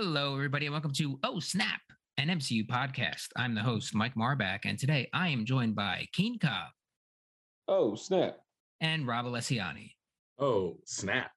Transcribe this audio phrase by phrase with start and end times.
[0.00, 1.80] Hello, everybody, and welcome to Oh Snap,
[2.18, 3.30] an MCU podcast.
[3.34, 6.68] I'm the host, Mike Marbach, and today I am joined by Keane Cobb
[7.66, 8.36] Oh, snap.
[8.80, 9.94] and Rob Alessiani.
[10.38, 11.32] Oh, snap.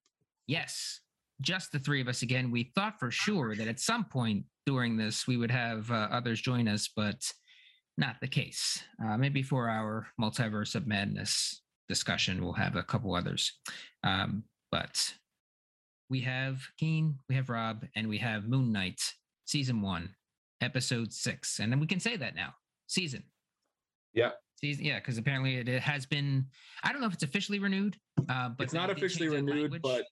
[0.45, 0.99] Yes,
[1.41, 2.51] just the three of us again.
[2.51, 6.39] We thought for sure that at some point during this we would have uh, others
[6.39, 7.19] join us, but
[7.97, 8.83] not the case.
[9.03, 13.53] Uh, maybe for our multiverse of madness discussion, we'll have a couple others.
[14.03, 15.15] Um, but
[16.11, 19.01] we have Keane, we have Rob, and we have Moon Knight,
[19.45, 20.13] season one,
[20.59, 21.59] episode six.
[21.59, 22.53] And then we can say that now
[22.87, 23.23] season.
[24.13, 24.31] Yeah.
[24.59, 26.45] Season, yeah, because apparently it, it has been.
[26.83, 27.95] I don't know if it's officially renewed,
[28.29, 30.03] uh, but it's not officially renewed, but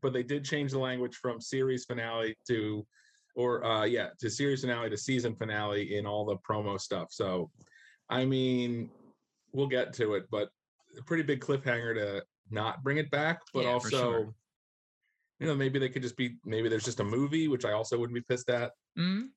[0.00, 2.86] but they did change the language from series finale to
[3.34, 7.08] or uh yeah, to series finale to season finale in all the promo stuff.
[7.10, 7.50] So
[8.08, 8.88] I mean,
[9.52, 10.48] we'll get to it, but
[10.98, 14.34] a pretty big cliffhanger to not bring it back, but Yeah, also sure.
[15.40, 17.98] You know, maybe they could just be maybe there's just a movie, which I also
[17.98, 18.72] wouldn't be pissed at.
[18.98, 19.28] Mhm.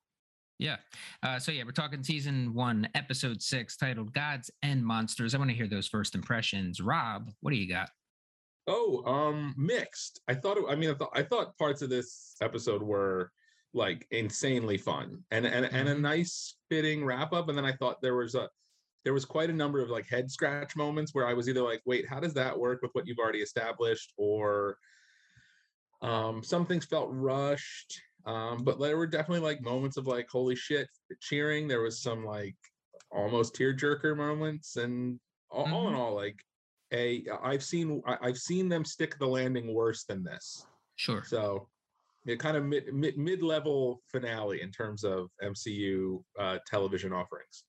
[0.59, 0.77] Yeah.
[1.23, 5.49] Uh, so yeah, we're talking season one, episode six, titled "Gods and Monsters." I want
[5.49, 6.79] to hear those first impressions.
[6.81, 7.89] Rob, what do you got?
[8.67, 10.21] Oh, um, mixed.
[10.27, 10.57] I thought.
[10.57, 13.31] It, I mean, I thought I thought parts of this episode were
[13.73, 16.01] like insanely fun and and and a Mhm.
[16.01, 17.47] nice fitting wrap up.
[17.49, 18.49] And then I thought there was a
[19.03, 21.81] there was quite a number of like head scratch moments where I was either like,
[21.85, 24.77] wait, how does that work with what you've already established, or
[26.01, 28.01] um, some things felt rushed.
[28.25, 30.87] Um, but there were definitely like moments of like, holy shit,
[31.19, 31.67] cheering.
[31.67, 32.55] There was some like
[33.11, 36.39] almost tearjerker moments, and all, all in all, like
[36.93, 40.65] a I've seen I've seen them stick the landing worse than this.
[40.97, 41.23] Sure.
[41.25, 41.67] So
[42.25, 47.63] it kind of mid mid mid level finale in terms of MCU uh, television offerings.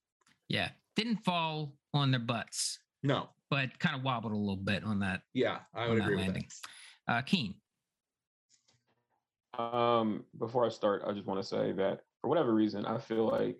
[0.48, 4.98] Yeah, didn't fall on their butts, No, but kind of wobbled a little bit on
[5.00, 6.44] that yeah, I would agree with that.
[7.08, 7.54] Uh, Keane.
[9.58, 13.26] Um, before I start, I just want to say that for whatever reason, I feel
[13.28, 13.58] like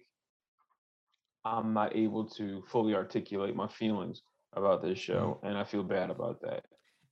[1.44, 4.22] I'm not able to fully articulate my feelings
[4.54, 6.64] about this show, and I feel bad about that.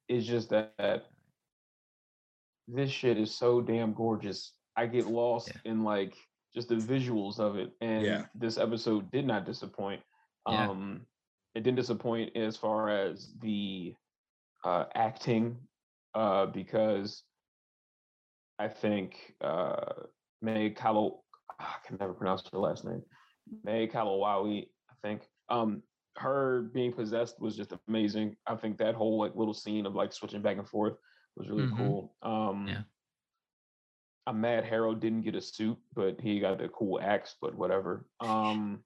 [0.08, 1.04] It's just that,
[2.68, 4.54] this shit is so damn gorgeous.
[4.76, 6.14] I get lost in like
[6.54, 8.26] just the visuals of it, and Yeah.
[8.34, 10.02] this episode did not disappoint.
[10.48, 10.70] Yeah.
[10.70, 11.06] Um,
[11.54, 13.94] it didn't disappoint as far as the
[14.64, 15.56] uh, acting,
[16.14, 17.24] uh, because
[18.60, 19.94] I think uh,
[20.42, 21.22] May Kalo,
[21.58, 23.02] I can never pronounce her last name.
[23.64, 25.22] May Kalawawi, I think.
[25.48, 25.82] Um,
[26.18, 28.36] her being possessed was just amazing.
[28.46, 30.98] I think that whole like little scene of like switching back and forth
[31.36, 31.76] was really Mhm.
[31.76, 32.16] cool.
[32.20, 32.82] Um, Yeah.
[34.26, 37.36] I'm mad Harrow didn't get a suit, but he got the cool axe.
[37.40, 38.06] But whatever.
[38.20, 38.84] Um,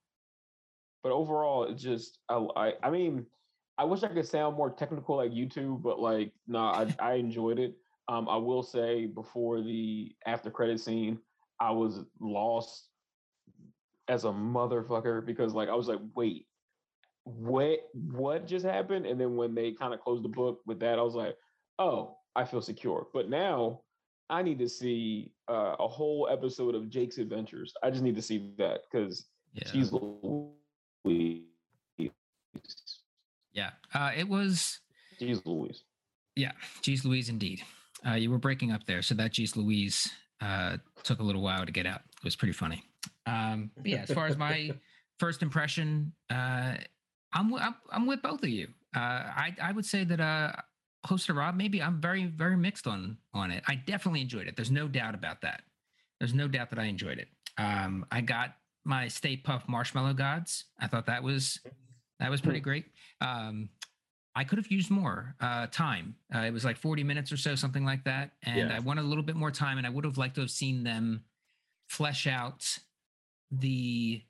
[1.02, 3.26] but overall, it just I, I I mean,
[3.76, 7.14] I wish I could sound more technical like you two, but like no, I I
[7.14, 7.76] enjoyed it.
[8.08, 11.18] Um, I will say before the after credit scene,
[11.60, 12.88] I was lost
[14.08, 16.46] as a motherfucker because like I was like, wait,
[17.24, 19.06] what what just happened?
[19.06, 21.36] And then when they kind of closed the book with that, I was like,
[21.78, 23.06] oh, I feel secure.
[23.14, 23.80] But now
[24.28, 27.72] I need to see uh, a whole episode of Jake's adventures.
[27.82, 29.70] I just need to see that because Yeah.
[29.70, 31.42] she's Louise.
[33.52, 33.70] yeah.
[33.94, 34.80] Uh, it was.
[35.18, 35.82] She's Louise.
[36.36, 36.52] Yeah.
[36.82, 37.62] Geez Louise, indeed.
[38.06, 40.10] Uh, you were breaking up there, so that Geez Louise
[40.40, 42.00] uh, took a little while to get out.
[42.18, 42.82] It was pretty funny.
[43.26, 44.72] Um, yeah, as far as my
[45.18, 46.74] first impression, uh,
[47.32, 48.68] I'm, wi- I'm I'm with both of you.
[48.94, 50.52] Uh, I I would say that uh,
[51.30, 53.62] Rob, maybe I'm very very mixed on on it.
[53.66, 54.56] I definitely enjoyed it.
[54.56, 55.62] There's no doubt about that.
[56.20, 57.28] There's no doubt that I enjoyed it.
[57.58, 60.64] Um, I got my Stay Puft Marshmallow Gods.
[60.78, 61.58] I thought that was
[62.20, 62.86] that was pretty great.
[63.20, 63.68] Um,
[64.36, 66.16] I could have used more uh, time.
[66.34, 68.32] Uh, it was like 40 minutes or so, something like that.
[68.42, 68.76] And Yeah.
[68.76, 70.82] I wanted a little bit more time, and I would have liked to have seen
[70.82, 71.24] them
[71.88, 72.78] flesh out
[73.50, 74.22] the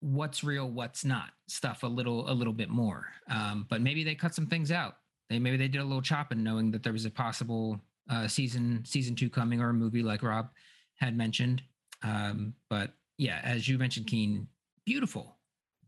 [0.00, 3.06] what's real, what's not stuff a little, a little bit more.
[3.30, 4.96] Um, but maybe they cut some things out.
[5.30, 7.80] They maybe they did a little chopping, knowing that there was a possible
[8.10, 10.50] uh, season season two coming or a movie like Rob
[10.96, 11.62] had mentioned.
[12.02, 14.46] Um, but yeah, as you mentioned, Keane,
[14.84, 15.36] beautiful,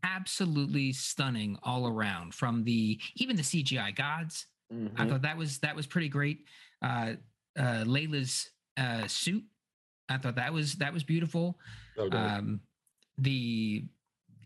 [0.03, 2.33] absolutely stunning all around.
[2.33, 5.09] From the even the CGI gods, I Mhm.
[5.09, 6.45] thought that was that was pretty great.
[6.81, 7.15] Uh,
[7.57, 9.43] uh, Layla's uh, suit,
[10.09, 11.59] I thought that was that was beautiful.
[11.95, 12.13] Dope.
[12.13, 12.61] Um,
[13.17, 13.89] the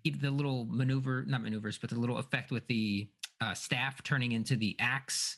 [0.03, 3.09] the little maneuver, not maneuvers, but the little effect with the
[3.39, 5.37] uh, staff turning into the axe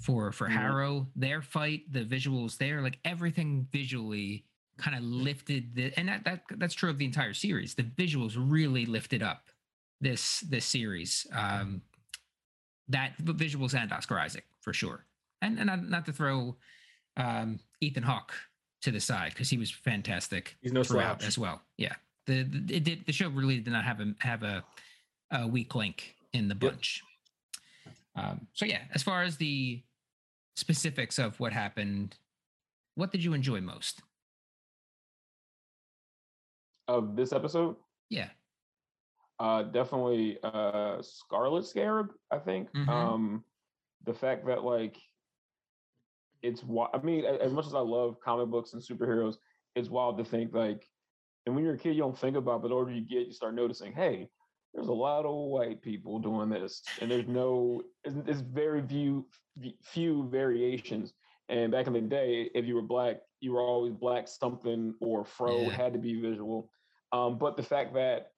[0.00, 0.52] for for Mhm.
[0.52, 4.46] Harrow, their fight, the visuals there, like everything visually
[4.78, 7.74] kind of lifted the and that, that that's true of the entire series.
[7.74, 9.48] The visuals really lifted up
[10.00, 11.26] this this series.
[11.32, 11.82] Um
[12.88, 15.04] that the visuals and Oscar Isaac for sure.
[15.42, 16.56] And and not, not to throw
[17.16, 18.34] um Ethan Hawke
[18.82, 21.28] to the side because he was fantastic He's no throughout slouch.
[21.28, 21.62] as well.
[21.78, 21.94] Yeah,
[22.26, 24.62] the the, it did, the show really did not have a have a,
[25.30, 27.02] a weak link in the bunch.
[28.14, 29.82] Um, so yeah, as far as the
[30.56, 32.16] specifics of what happened,
[32.94, 34.02] what did you enjoy most?
[36.88, 37.76] Of this episode,
[38.10, 38.30] Yeah,
[39.38, 42.14] uh, definitely uh, Scarlet Scarab.
[42.30, 42.88] I think Mhm.
[42.88, 43.44] um,
[44.04, 44.96] the fact that like
[46.42, 49.36] it's I mean, as much as I love comic books and superheroes,
[49.74, 50.88] it's wild to think like,
[51.46, 53.32] and when you're a kid, you don't think about, but the older you get, you
[53.32, 54.30] start noticing, hey,
[54.74, 59.28] there's a lot of white people doing this, and there's no, it's, it's very few
[59.82, 61.14] few variations.
[61.48, 65.24] And back in the day, if you were black, you were always black something or
[65.24, 65.70] fro Yeah.
[65.76, 66.68] had to be visual.
[67.12, 68.32] Um, but the fact that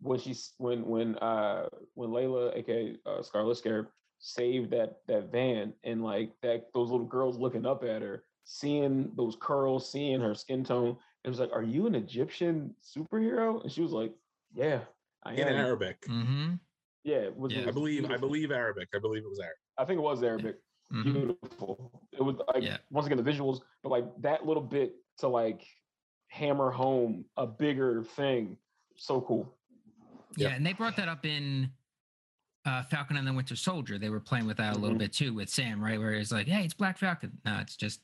[0.00, 3.88] when she's when when uh when Layla, aka uh, Scarlet Scarab,
[4.18, 9.12] saved that that van and like that those little girls looking up at her, seeing
[9.14, 13.70] those curls, seeing her skin tone, it was like, "Are you an Egyptian superhero?" And
[13.70, 14.14] she was like,
[14.54, 14.80] "Yeah,
[15.22, 16.00] I in am." Arabic.
[16.08, 16.54] mm-hmm.
[17.04, 17.58] Yeah, was, Yeah.
[17.60, 18.88] it I was believe I believe Arabic.
[18.94, 19.60] I believe it was Arabic.
[19.78, 20.56] I think it was Arabic.
[20.92, 21.12] Mm-hmm.
[21.12, 21.90] Beautiful.
[22.12, 22.78] It was like Yeah.
[22.90, 25.66] once again the visuals, but like that little bit to like
[26.28, 28.56] hammer home a bigger thing.
[28.96, 29.52] So cool.
[30.36, 30.54] Yeah, Yeah.
[30.54, 31.70] and they brought that up in
[32.64, 33.96] uh, Falcon and the Winter Soldier.
[33.96, 35.00] They were playing with that a little Mhm.
[35.00, 36.00] bit too with Sam, right?
[36.00, 38.00] Where it's like, "Hey, it's Black Falcon." No, it's just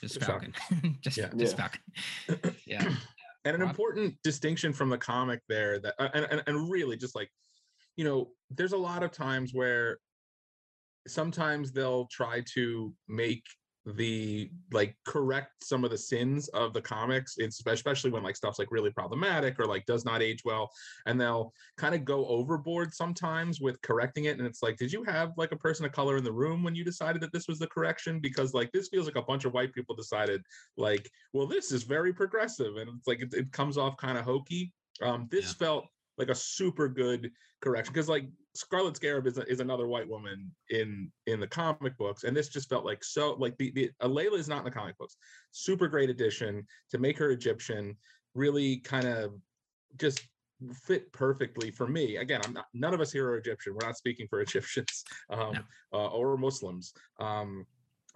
[0.00, 0.54] just Just Falcon,
[1.02, 1.30] just Yeah.
[1.36, 1.68] just Yeah.
[1.68, 2.54] Falcon.
[2.66, 2.96] Yeah,
[3.44, 3.70] and an Rob?
[3.70, 7.30] important distinction from the comic there that and, and, and really just like
[7.96, 9.98] you know there's a lot of times where
[11.06, 13.44] sometimes they'll try to make
[13.86, 18.58] the like correct some of the sins of the comics it's especially when like stuff's
[18.58, 20.70] like really problematic or like does not age well
[21.04, 25.04] and they'll kind of go overboard sometimes with correcting it and it's like did you
[25.04, 27.58] have like a person of color in the room when you decided that this was
[27.58, 30.40] the correction because like this feels like a bunch of white people decided
[30.78, 34.24] like well this is very progressive and it's like it, it comes off kind of
[34.24, 34.72] hokey
[35.02, 35.66] um this Yeah.
[35.66, 35.86] felt
[36.16, 37.30] like a super good
[37.60, 38.24] correction because like
[38.54, 42.48] scarlet scarab is, a, is another white woman in in the comic books and this
[42.48, 45.16] just felt like so like the, the Alayla is not in the comic books.
[45.50, 47.96] Super great addition to make her egyptian
[48.34, 49.34] really kind of
[49.96, 50.28] just
[50.72, 52.16] fit perfectly for me.
[52.16, 53.74] Again i'm not none of us here are egyptian.
[53.74, 57.66] We're not speaking for egyptians um uh, or muslims um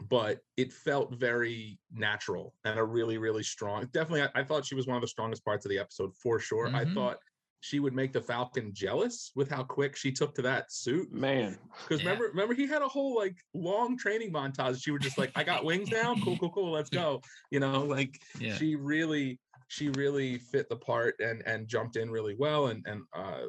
[0.09, 4.77] but it felt very natural and a really really strong definitely I, I thought she
[4.77, 6.71] was one of the strongest parts of the episode for sure.
[6.75, 6.95] I Mhm.
[6.95, 7.19] thought
[7.61, 11.13] she would make the falcon jealous with how quick she took to that suit?
[11.13, 11.59] Man.
[11.83, 12.11] because Yeah.
[12.11, 14.83] remember remember he had a whole like long training montage.
[14.83, 16.15] She was just like i got wings now?
[16.23, 16.71] Cool cool cool.
[16.71, 17.23] Let's go.
[17.51, 19.39] You know like yeah, she really
[19.69, 23.47] she really fit the part and and jumped in really well and and uh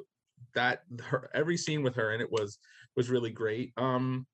[0.56, 2.57] that her every scene with her and it was
[2.95, 3.73] was really great.
[3.77, 4.25] Um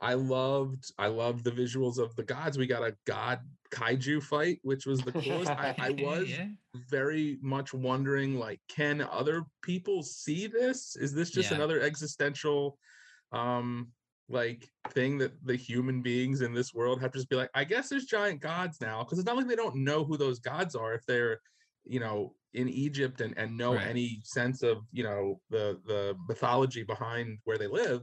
[0.00, 3.40] i loved i loved the visuals of the gods we got a god
[3.72, 6.46] kaiju fight which was the coolest i, I was yeah.
[6.88, 11.56] very much wondering like can other people see this is this just Yeah.
[11.56, 12.78] another existential
[13.32, 13.88] um
[14.28, 17.64] like thing that the human beings in this world have to just be like i
[17.64, 20.74] guess there's giant gods now because it's not like they don't know who those gods
[20.74, 21.40] are if they're
[21.84, 23.86] you know in egypt and and know Right.
[23.86, 28.02] any sense of you know the the mythology behind where they live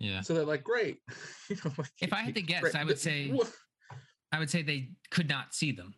[0.00, 0.20] yeah.
[0.22, 0.98] so they're like great
[1.48, 2.74] you know like If I had to guess, great.
[2.76, 3.32] I would say
[4.32, 5.94] I would say they could not see them.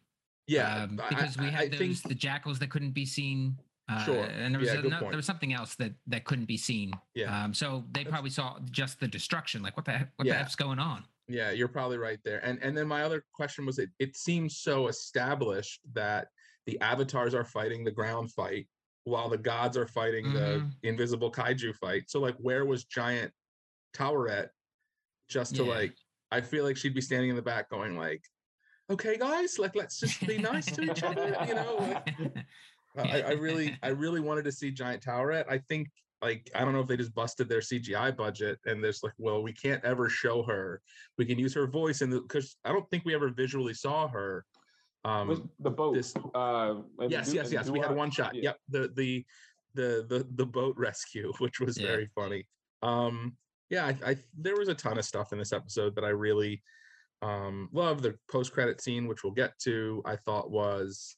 [0.46, 3.56] yeah um, I- because we had I those think- the jackals that couldn't be seen.
[3.88, 4.24] Uh, Sure.
[4.24, 6.92] and there was Yeah, there was something else that that couldn't be seen.
[7.14, 7.44] Yeah.
[7.44, 9.60] Um, so they That's- probably saw just the destruction.
[9.62, 10.34] Like what the what the Yeah.
[10.38, 11.04] heck's going on?
[11.28, 12.38] Yeah, you're probably right there.
[12.44, 16.28] And and then my other question was it it seems so established that
[16.66, 18.66] the avatars are fighting the ground fight
[19.04, 20.70] while the gods are fighting the Mhm.
[20.84, 22.08] invisible kaiju fight.
[22.08, 23.32] So like where was giant
[23.92, 24.48] Taweret
[25.28, 25.70] just to Yeah.
[25.74, 25.94] like
[26.30, 28.22] I feel like she'd be standing in the back going like
[28.90, 32.36] okay guys like let's just be nice to each other you know like,
[33.12, 35.88] I, I really I really wanted to see giant Taweret I think
[36.20, 39.42] like I don't know if they just busted their CGI budget and there's like well
[39.42, 40.80] we can't ever show her
[41.18, 44.44] we can use her voice and because I don't think we ever visually saw her
[45.04, 45.94] Was um the boat.
[45.94, 46.74] this- uh,
[47.08, 48.42] yes do- yes yes we had one shot yeah.
[48.50, 49.24] yep the the
[49.74, 51.86] the the the boat rescue which was Yeah.
[51.88, 52.46] very funny
[52.82, 53.36] um
[53.70, 56.62] yeah I, I there was a ton of stuff in this episode that I really
[57.22, 61.16] um love the post credit scene which we'll get to I thought was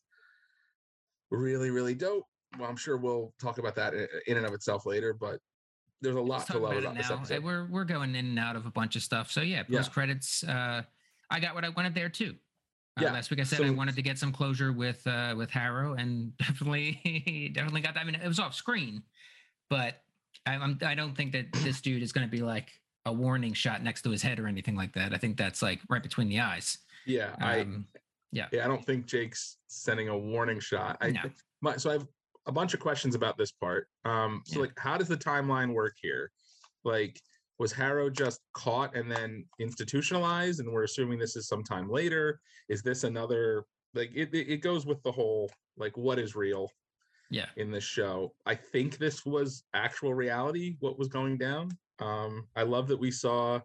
[1.30, 2.26] really really dope
[2.58, 3.94] well i'm sure we'll talk about that
[4.26, 5.40] in and of itself later but
[6.04, 7.14] there's a lot to love about about now.
[7.14, 9.30] Uh, episode We're we're going in and out of a bunch of stuff.
[9.30, 9.78] So yeah, Yeah.
[9.78, 10.44] post credits.
[10.44, 10.82] Uh,
[11.30, 12.36] I got what I wanted there too.
[12.96, 15.50] Uh, Yeah, last week I said I wanted to get some closure with uh, with
[15.50, 18.00] Harrow, and definitely definitely got that.
[18.00, 19.02] I mean, it was off screen,
[19.70, 20.03] but
[20.46, 22.70] I, I'm I don't think that this dude is going to be like
[23.06, 25.12] a warning shot next to his head or anything like that.
[25.12, 26.78] I think that's like right between the eyes.
[27.06, 27.86] yeah i Um,
[28.32, 28.48] Yeah.
[28.52, 30.96] Yeah, I don't think Jake's sending a warning shot.
[31.00, 31.20] I No.
[31.60, 32.06] my, so I have
[32.46, 33.88] a bunch of questions about this part.
[34.04, 34.62] Um, so Yeah.
[34.62, 36.30] like, how does the timeline work here?
[36.84, 37.20] Like,
[37.58, 42.40] was Harrow just caught and then institutionalized, and we're assuming this is sometime later?
[42.68, 43.64] Is this another
[43.94, 44.10] like?
[44.14, 46.68] It it goes with the whole like what is real
[47.30, 47.46] Yeah.
[47.56, 48.34] in this show.
[48.46, 51.70] I think this was actual reality, what was going down.
[51.98, 53.60] Um, I love that we saw.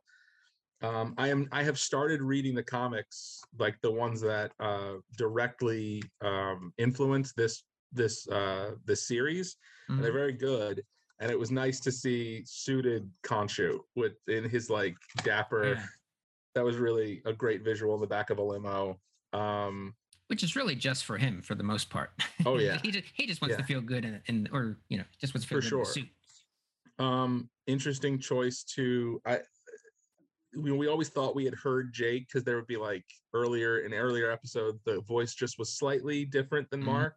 [0.81, 1.49] Um, I am.
[1.51, 7.63] I have started reading the comics, like the ones that uh, directly um, influence this
[7.91, 9.57] this uh, this series,
[9.89, 10.13] and they're Mhm.
[10.13, 10.83] very good.
[11.19, 15.73] And it was nice to see suited Khonshu with in his like dapper.
[15.73, 15.85] Yeah.
[16.55, 19.01] That was really a great visual in the back of a limo.
[19.33, 19.95] Um,
[20.29, 22.11] Which is really just for him for the most part.
[22.45, 22.77] Oh, yeah.
[22.83, 23.61] he just he just wants Yeah.
[23.61, 25.85] to feel good in or you know just wants to feel For good in the
[25.85, 25.93] sure.
[25.93, 26.09] suit.
[26.99, 29.39] um interesting choice to i
[30.55, 33.93] we, we always thought we had heard jake because there would be like earlier in
[33.93, 36.85] earlier episodes the voice just was slightly different than Mhm.
[36.85, 37.15] Marc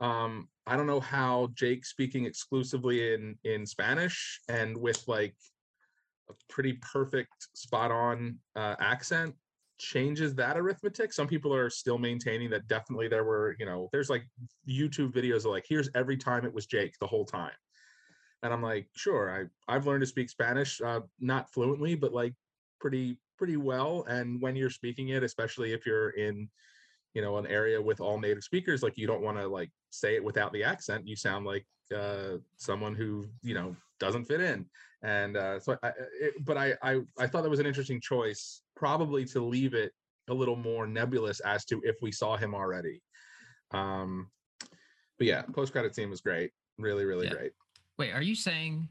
[0.00, 5.34] um i don't know how jake speaking exclusively in in spanish and with like
[6.30, 9.34] a pretty perfect spot on uh, accent
[9.78, 11.12] changes that arithmetic.
[11.12, 14.26] Some people are still maintaining that definitely there were you know there's like
[14.68, 17.52] youtube videos of like here's every time it was jake the whole time.
[18.42, 22.34] And i'm like sure i i've learned to speak spanish uh, not fluently but like
[22.80, 24.04] pretty pretty well.
[24.08, 26.48] And when you're speaking it especially if you're in
[27.14, 30.16] you know an area with all native speakers like you don't want to like say
[30.16, 31.06] it without the accent.
[31.06, 34.66] You sound like uh someone who you know doesn't fit in.
[35.02, 38.62] And uh so I, it, but I, I i thought that was an interesting choice
[38.80, 39.92] probably to leave it
[40.28, 43.02] a little more nebulous as to if we saw him already.
[43.72, 44.30] Um
[45.18, 47.32] but yeah post credit scene was great really really Yeah.
[47.34, 47.52] great.
[47.98, 48.88] Wait, are you saying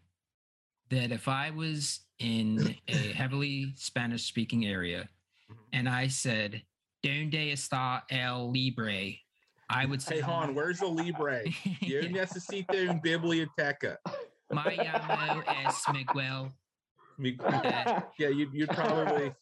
[0.89, 5.07] that if I was in a heavily Spanish speaking area
[5.51, 5.55] Mhm.
[5.73, 6.63] and I said
[7.03, 9.19] "Donde está el libre,"
[9.69, 11.43] I would say hey Han, where's the libre?
[11.81, 13.97] Yo necesito un biblioteca.
[14.51, 16.53] My llamo es Miguel.
[18.17, 19.33] Yeah you'd, you'd probably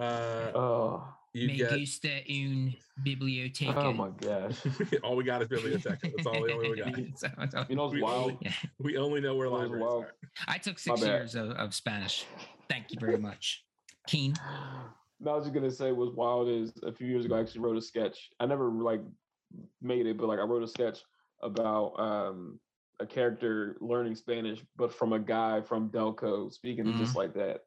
[0.00, 3.76] uh oh, you'd Me get gusta un biblioteca.
[3.76, 4.56] oh my gosh.
[5.04, 7.82] all we got is biblioteca that's all the only we got So- so- You know
[7.84, 8.22] what's We wild?
[8.32, 8.52] only- yeah.
[8.78, 10.04] we only know where You know what's libraries wild?
[10.04, 10.14] are
[10.48, 12.24] I took six years of, of Spanish.
[12.68, 13.64] Thank you very much.
[14.08, 14.34] Keane.
[15.20, 17.60] No, I was just gonna say what's wild is a few years ago I actually
[17.60, 18.30] wrote a sketch.
[18.40, 19.02] I never like
[19.82, 21.00] made it, but like I wrote a sketch
[21.42, 22.58] about um
[23.00, 27.62] a character learning Spanish, but from a guy from Delco speaking it just like that.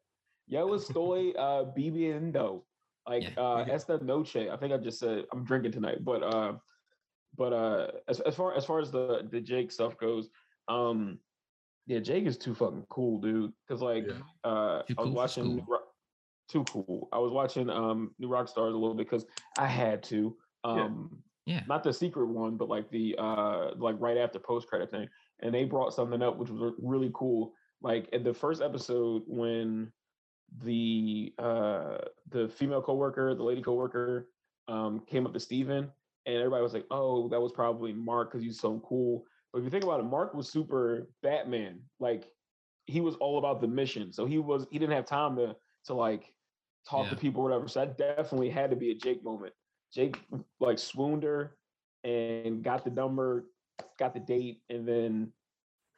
[0.46, 2.62] Yo estoy uh bebiendo.
[3.08, 3.30] Like Yeah.
[3.42, 3.74] uh Yeah.
[3.74, 4.36] esta noche.
[4.36, 6.54] I think I just said I'm drinking tonight, but uh
[7.36, 10.28] but uh as, as far as far as the the Jake stuff goes,
[10.68, 11.18] um
[11.86, 13.52] yeah, Jake is too fucking cool, dude.
[13.68, 14.20] Cause like Yeah.
[14.44, 15.66] uh Too I was cool watching New school.
[15.68, 15.88] Rock-
[16.48, 17.08] too cool.
[17.12, 19.26] I was watching um New Rock Stars a little bit because
[19.58, 20.36] I had to.
[20.64, 21.62] Um Yeah.
[21.66, 25.08] not the secret one, but like the uh like right after post credit thing.
[25.40, 27.52] And they brought something up which was really cool.
[27.82, 29.92] Like in the first episode when
[30.62, 31.98] the uh
[32.30, 34.28] the female coworker, the lady coworker,
[34.68, 35.90] um came up to Steven
[36.26, 39.24] and everybody was like, Oh, that was probably Marc because he's so cool.
[39.52, 41.80] But if you think about it, Marc was super Batman.
[42.00, 42.28] Like
[42.86, 44.12] he was all about the mission.
[44.12, 45.56] So he was he didn't have time to
[45.86, 46.32] to like
[46.88, 47.68] talk to people or whatever.
[47.68, 49.52] So that definitely had to be a Jake moment.
[49.92, 50.18] Jake
[50.60, 51.56] like swooned her
[52.04, 53.46] and got the number,
[53.98, 55.32] got the date, and then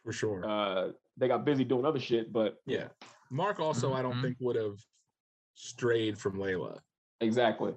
[0.04, 2.32] for sure uh they got busy doing other shit.
[2.32, 2.88] But yeah
[3.30, 4.22] Marc also i don't Mhm.
[4.22, 4.78] think would have
[5.54, 6.78] strayed from layla
[7.20, 7.74] exactly.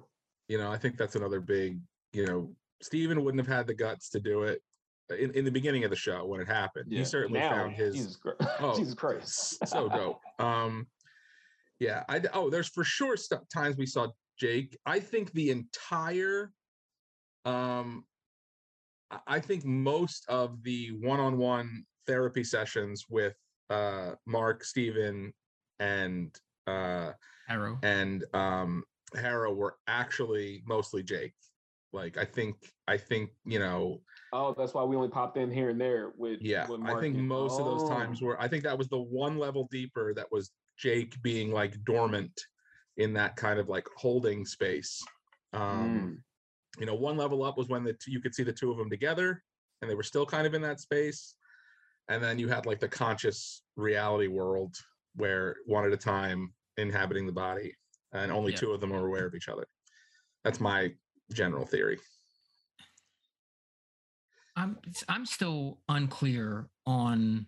[0.48, 1.80] you know i think that's another big
[2.12, 4.62] you know Steven wouldn't have had the guts to do it
[5.10, 7.94] in, in the beginning of the show when it happened he certainly now, found his
[7.94, 8.40] Jesus, Christ.
[8.60, 9.68] Oh, Jesus Christ.
[9.68, 10.20] so dope.
[10.38, 10.86] Um,
[11.78, 14.78] yeah, I oh, there's for sure st- times we saw Jake.
[14.86, 16.52] I think the entire,
[17.44, 18.04] um,
[19.10, 23.34] I- I think most of the one-on-one therapy sessions with
[23.70, 25.32] uh Marc, Steven,
[25.80, 27.12] and uh
[27.48, 27.78] Harrow.
[27.82, 28.84] and um
[29.16, 31.34] Harrow were actually mostly Jake.
[31.92, 32.56] Like I think
[32.86, 36.40] I think you know Oh, that's why we only popped in here and there with
[36.40, 37.88] yeah, with I think and- most of those Oh.
[37.88, 38.40] times were.
[38.40, 42.40] I think that was the one level deeper that was Jake being like dormant
[42.96, 45.02] in that kind of like holding space.
[45.52, 46.22] Um,
[46.78, 48.78] You know, one level up was when the two, you could see the two of
[48.78, 49.42] them together,
[49.82, 51.34] and they were still kind of in that space.
[52.08, 54.76] And then you had like the conscious reality world
[55.14, 57.74] where one at a time inhabiting the body,
[58.12, 58.58] and only Yeah.
[58.58, 59.66] two of them are aware of each other.
[60.44, 60.94] That's my
[61.32, 61.98] general theory.
[64.56, 67.46] I'm I'm still unclear on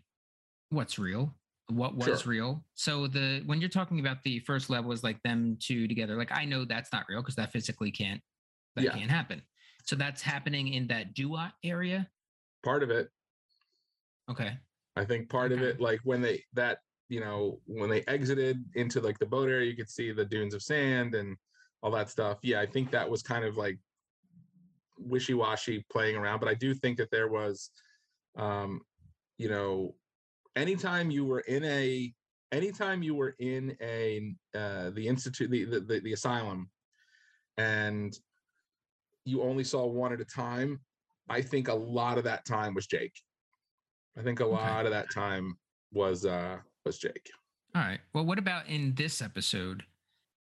[0.70, 1.34] what's real.
[1.68, 2.30] what was Sure.
[2.30, 2.64] real.
[2.74, 6.30] So the when you're talking about the first level is like them two together, like
[6.30, 8.20] I know that's not real because that physically can't
[8.74, 8.92] that Yeah.
[8.92, 9.42] can't happen.
[9.84, 12.10] So that's happening in that Duat area.
[12.62, 13.10] Part of it,
[14.28, 14.58] Okay.
[14.96, 16.80] I think part of it, like when they that
[17.12, 20.54] you know when they exited into like the boat area, you could see the dunes
[20.54, 21.36] of sand and
[21.82, 22.38] all that stuff.
[22.42, 23.78] Yeah, I think that was kind of like
[24.98, 27.70] wishy-washy playing around, but I do think that there was,
[28.36, 28.80] um,
[29.36, 29.94] you know,
[30.56, 32.12] anytime you were in a
[32.50, 36.70] anytime you were in a uh, the institute the, the the the asylum
[37.58, 38.18] and
[39.24, 40.80] you only saw one at a time
[41.28, 43.14] i think a lot of that time was jake
[44.18, 44.52] i think a Okay.
[44.52, 45.56] lot of that time
[45.92, 47.30] was uh was jake
[47.74, 48.00] All right.
[48.12, 49.82] Well, what about in this episode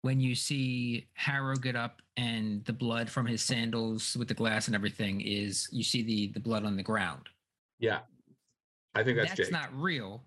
[0.03, 4.67] when you see Harrow get up and the blood from his sandals with the glass
[4.67, 7.29] and everything is you see the the blood on the ground.
[7.79, 8.01] yeah
[8.95, 10.25] i think that's, That's, jake not real.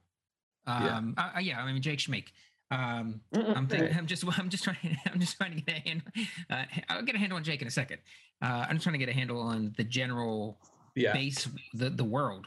[0.68, 0.98] Yeah.
[0.98, 2.30] Um uh, uh, yeah, I mean Jake Schmake.
[2.72, 6.08] Um I'm thinking I'm just I'm just trying I'm just trying to get a handle
[6.50, 8.00] uh, I'll get a handle on Jake in a second.
[8.42, 10.58] Uh I'm just trying to get a handle on the general
[10.96, 12.46] yeah base the the world.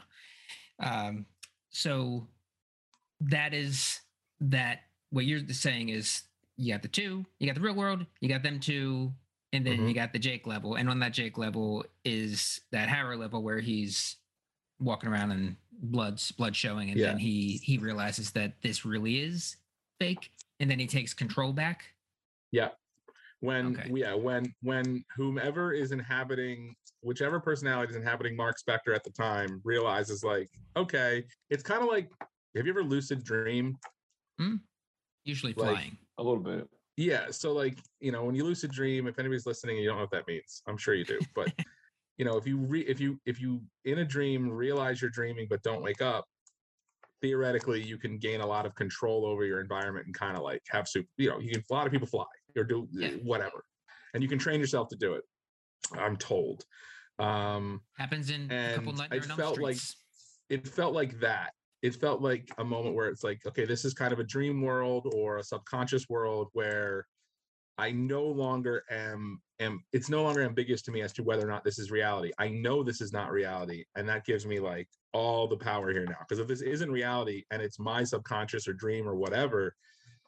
[0.79, 1.25] Um,
[1.69, 2.27] so
[3.21, 4.01] that is
[4.39, 6.23] that what you're saying is
[6.57, 9.13] you got the two, you got the real world, you got them two,
[9.53, 9.87] and then Mhm.
[9.87, 13.59] you got the Jake level, and on that Jake level is that Harrow level where
[13.59, 14.17] he's
[14.79, 19.57] walking around and blood's blood showing, and then he he realizes that this really is
[19.99, 21.93] fake, and then he takes control back.
[22.51, 22.71] Yeah.
[23.39, 23.89] When Okay.
[23.93, 29.61] yeah when when whomever is inhabiting whichever personality is inhabiting Marc Spector at the time
[29.63, 32.09] realizes like okay it's kind of like
[32.57, 33.77] have you ever lucid dream
[35.23, 35.97] Usually Like- flying.
[36.19, 36.69] a little bit.
[36.95, 37.29] Yeah.
[37.31, 40.03] So like, you know, when you lucid dream, if anybody's listening and you don't know
[40.03, 41.19] what that means, I'm sure you do.
[41.35, 41.47] But
[42.17, 45.47] you know, if you re if you if you in a dream realize you're dreaming
[45.49, 46.25] but don't wake up,
[47.21, 50.61] theoretically you can gain a lot of control over your environment and kind of like
[50.69, 53.09] have super, you know, you can a lot of people fly or do Yeah.
[53.23, 53.63] whatever.
[54.13, 55.23] And you can train yourself to do it.
[55.93, 56.63] I'm told.
[57.19, 59.77] Um Happens in a couple and Nightmare I on Elm felt like-
[60.49, 61.53] it felt like that.
[61.81, 64.61] It felt like a moment where it's like, okay, this is kind of a dream
[64.61, 67.05] world or a subconscious world where
[67.77, 71.49] I no longer am am it's no longer ambiguous to me as to whether or
[71.49, 72.31] not this is reality.
[72.39, 73.85] I know this is not reality.
[73.95, 76.17] And that gives me like all the power here now.
[76.19, 79.75] Because if this isn't reality and it's my subconscious or dream or whatever,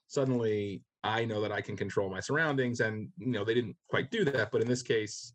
[0.08, 2.82] suddenly I know that I can control my surroundings.
[2.82, 5.34] And you know, they didn't quite do that, but in this case,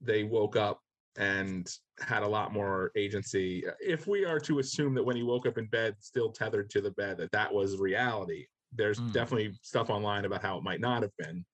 [0.00, 0.80] they woke up
[1.16, 3.64] and had a lot more agency.
[3.80, 6.80] If we are to assume that when he woke up in bed, still tethered to
[6.80, 9.12] the bed, that that was reality, there's Mm.
[9.12, 11.44] definitely stuff online about how it might not have been.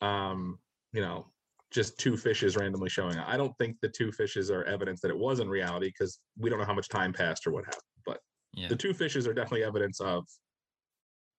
[0.00, 0.60] Um,
[0.92, 1.32] you know,
[1.70, 3.28] just two fishes randomly showing up.
[3.28, 6.58] I don't think the two fishes are evidence that it wasn't reality because we don't
[6.58, 7.82] know how much time passed or what happened.
[8.04, 8.20] But
[8.54, 8.68] Yeah.
[8.68, 10.26] the two fishes are definitely evidence of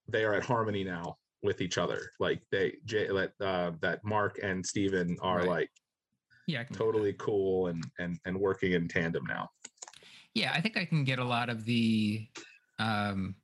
[0.08, 2.12] they are at harmony now with each other.
[2.20, 5.48] Like they, Jay, that uh, that Marc and Steven are Right.
[5.48, 5.72] like
[6.50, 6.84] Yeah, I can get that.
[6.84, 9.50] totally cool and and and working in tandem now.
[10.34, 12.28] Yeah, I think I can get a lot of the
[12.78, 13.36] um,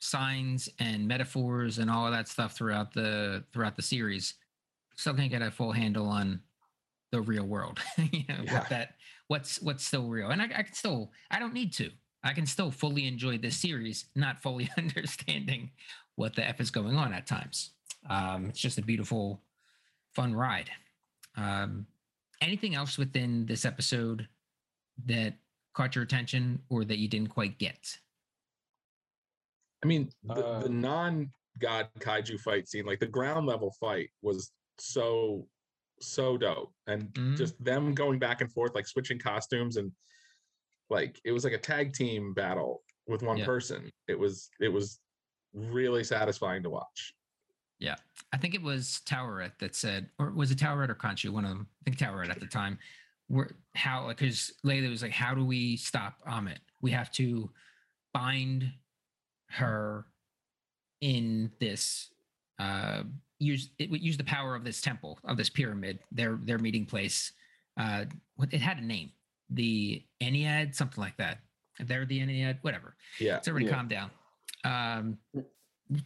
[0.00, 4.34] signs and metaphors and all of that stuff throughout the throughout the series.
[4.96, 6.40] Still can't get a full handle on
[7.12, 7.80] the real world.
[8.12, 8.58] you know Yeah.
[8.60, 8.94] what that
[9.28, 11.90] what's what's still real, and I, I can still I don't need to.
[12.24, 15.70] I can still fully enjoy this series, not fully understanding
[16.16, 17.70] what the f is going on at times.
[18.08, 19.42] Um, it's just a beautiful,
[20.14, 20.70] fun ride.
[21.36, 21.86] Um,
[22.40, 24.28] anything else within this episode
[25.04, 25.34] that
[25.74, 27.98] caught your attention or that you didn't quite get?
[29.82, 34.52] I mean, the, the Uh, non-god kaiju fight scene, like the ground level fight, was
[34.78, 35.48] so
[36.00, 37.38] so dope, and Mhm.
[37.38, 39.90] just them going back and forth, like switching costumes, and
[40.90, 43.46] like it was like a tag team battle with one Yeah.
[43.46, 43.90] person.
[44.06, 45.00] It was it was
[45.54, 47.14] really satisfying to watch.
[48.32, 51.30] I think it was Taweret that said, or was it Taweret or Khonshu?
[51.30, 51.66] One of them.
[51.80, 52.78] I think Taweret at the time.
[53.28, 56.58] Where how like because Layla was like, how do we stop Ammit?
[56.82, 57.50] We have to
[58.12, 58.70] bind
[59.50, 60.06] her
[61.00, 62.08] in this
[62.58, 63.02] uh
[63.38, 66.86] use it would use the power of this temple of this pyramid their their meeting
[66.86, 67.32] place
[67.78, 68.04] uh
[68.50, 69.12] it had a name
[69.50, 71.40] the ennead something like that
[71.80, 73.74] they're the ennead whatever Yeah, it's already Yeah.
[73.74, 74.10] calmed down
[74.64, 75.18] um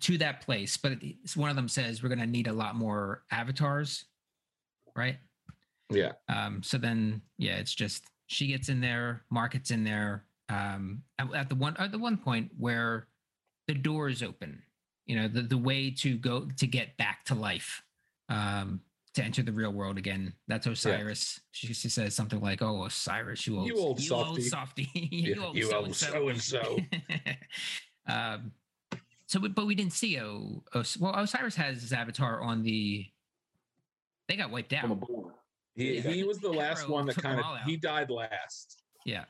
[0.01, 0.93] to that place but
[1.35, 4.05] one of them says we're going to need a lot more avatars
[4.95, 5.17] right
[5.93, 11.03] yeah, um so then yeah it's just she gets in there markets in there um
[11.19, 13.09] at, at the one at the one point where
[13.67, 14.63] the door is open
[15.07, 17.83] you know the, the way to go to get back to life
[18.29, 18.81] um
[19.15, 20.33] to enter the real world again.
[20.47, 21.41] That's Osiris.
[21.51, 25.45] She, she says something like, "Oh, Osiris, you old, You old softy." softy, Yeah, you
[25.45, 26.79] old you old so-and-so." so-and-so.
[28.13, 28.53] um,
[29.31, 30.65] so, but we didn't see O.
[30.75, 33.07] Os- well, Osiris has his avatar on the.
[34.27, 35.01] They got wiped on the out.
[35.03, 35.35] board.
[35.77, 36.11] He, Yeah.
[36.11, 38.83] he was the last Arrow one that kind of he died last.
[39.07, 39.27] Yeah,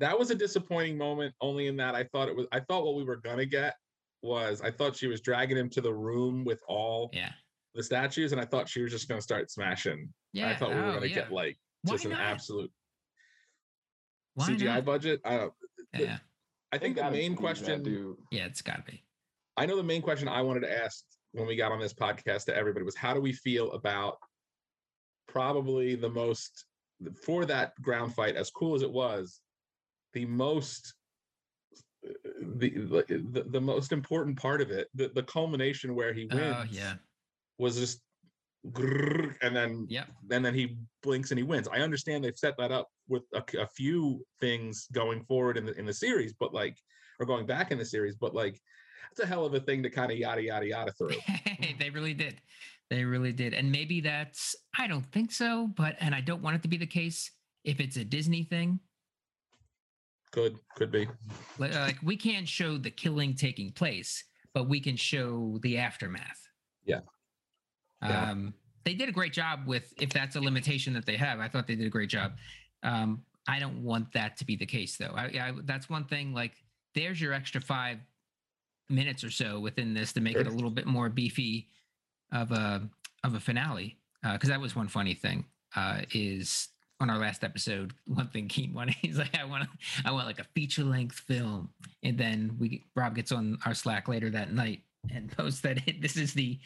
[0.00, 2.94] That was a disappointing moment, only in that I thought it was I thought what
[2.96, 3.74] we were gonna get
[4.20, 7.32] was I thought she was dragging him to the room with all yeah,
[7.74, 10.12] the statues, and I thought she was just gonna start smashing.
[10.34, 10.50] yeah.
[10.50, 11.14] I thought we were oh, gonna yeah.
[11.14, 12.70] get like Why just an absolute
[14.34, 14.84] Why CGI not?
[14.84, 15.22] budget.
[15.24, 15.54] I don't
[15.94, 16.18] the- Yeah,
[16.70, 18.16] I think the main question dude.
[18.30, 19.02] yeah, it's got to be.
[19.56, 22.44] I know the main question I wanted to ask when we got on this podcast
[22.46, 24.16] to everybody was how do we feel about
[25.28, 26.64] probably the most
[27.24, 29.40] for that ground fight, as cool as it was,
[30.12, 30.94] the most
[32.02, 32.70] the
[33.30, 36.94] the, the most important part of it, the, the culmination where he wins Oh, yeah,
[37.58, 38.00] was just
[39.42, 41.68] and then yeah and then he blinks and he wins.
[41.68, 45.78] I understand they've set that up with a, a few things going forward in the
[45.78, 46.76] in the series, but like
[47.18, 48.60] or going back in the series, but like
[49.10, 51.16] it's a hell of a thing to kind of yada yada yada through.
[51.78, 52.40] they really did.
[52.90, 53.54] They really did.
[53.54, 56.76] And maybe that's, I don't think so, but, and I don't want it to be
[56.76, 57.30] the case
[57.64, 58.80] if it's a Disney thing.
[60.30, 61.06] Could could be.
[61.58, 66.48] Like, like we can't show the killing taking place, but we can show the aftermath.
[66.84, 67.00] Yeah.
[68.02, 68.30] Yeah.
[68.30, 71.48] Um, they did a great job with, if that's a limitation that they have, I
[71.48, 72.32] thought they did a great job.
[72.82, 75.14] Um, I don't want that to be the case though.
[75.16, 76.52] I, I that's one thing like
[76.94, 77.98] there's your extra five
[78.92, 81.68] minutes or so within this to make it a little bit more beefy
[82.32, 82.88] of a
[83.24, 83.96] of a finale.
[84.22, 85.44] Because that was one funny thing.
[85.74, 86.68] Uh, is
[87.00, 89.68] on our last episode, one thing Keane wanted, he's like, I want
[90.04, 91.70] I want like a feature length film,
[92.02, 96.16] and then we Rob gets on our Slack later that night and posts that this
[96.16, 96.58] is the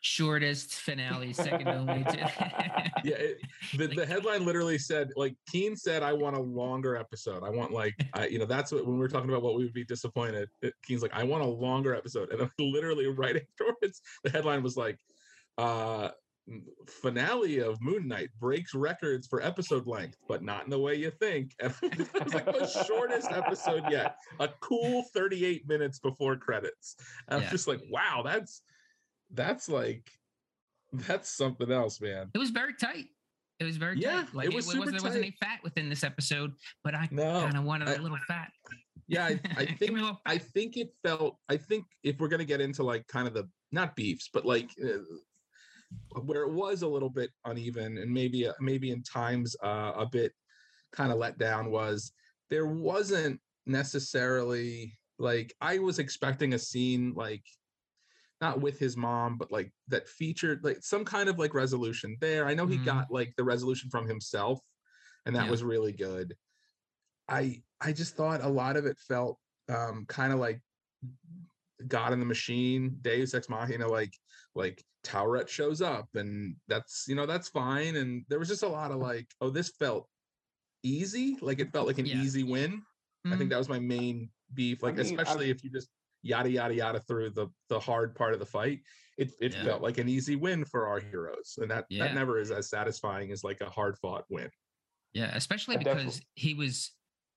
[0.00, 2.90] shortest finale, second only to.
[3.02, 3.38] Yeah, it,
[3.78, 7.42] the, Like- the headline literally said like Keane said I want a longer episode.
[7.42, 9.64] I want like I, you know that's what when we were talking about what we
[9.64, 10.48] would be disappointed.
[10.62, 14.76] It, Keane's like I want a longer episode, and literally right afterwards the headline was
[14.76, 14.98] like
[15.56, 16.10] uh
[16.88, 21.10] finale of Moon Knight breaks records for episode length, but not in the way you
[21.10, 21.54] think.
[21.60, 26.96] And it was like the shortest episode yet, a cool 38 minutes before credits.
[27.28, 28.62] And I'm just like, wow, that's
[29.32, 30.10] that's like
[30.92, 32.30] that's something else, man.
[32.34, 33.06] It was very tight.
[33.58, 34.34] It was very Yeah, tight.
[34.34, 37.40] Like it was super wasn't, there wasn't any fat within this episode, but I No,
[37.40, 38.50] kind of wanted I- a little fat.
[39.06, 41.36] Yeah, I, I think me a little I think it felt.
[41.48, 44.70] I think if we're gonna get into like kind of the not beefs, but like
[44.82, 49.92] uh, where it was a little bit uneven and maybe uh, maybe in times uh,
[49.96, 50.32] a bit
[50.92, 52.12] kind of let down was
[52.50, 57.42] there wasn't necessarily like I was expecting a scene like
[58.40, 62.46] not with his mom, but like that featured like some kind of like resolution there.
[62.46, 62.84] I know he Mhm.
[62.84, 64.60] got like the resolution from himself,
[65.26, 65.50] and that Yeah.
[65.50, 66.36] was really good.
[67.28, 70.62] I I just thought a lot of it felt um kind of like
[71.86, 74.12] God in the Machine, Deus Ex Machina, like
[74.54, 77.96] like Taweret shows up and that's you know that's fine.
[77.96, 80.08] And there was just a lot of like, oh, this felt
[80.82, 82.16] easy, like it felt like an Yeah.
[82.16, 82.82] easy win.
[83.26, 85.70] I Mm, think that was my main beef, I like mean, I've- especially if you
[85.70, 85.88] just
[86.22, 88.80] yada yada yada through the the hard part of the fight.
[89.18, 89.64] It it Yeah.
[89.64, 92.04] felt like an easy win for our heroes, and that Yeah.
[92.04, 94.50] that never is as satisfying as like a hard fought win.
[95.12, 96.92] yeah, especially I definitely- because he was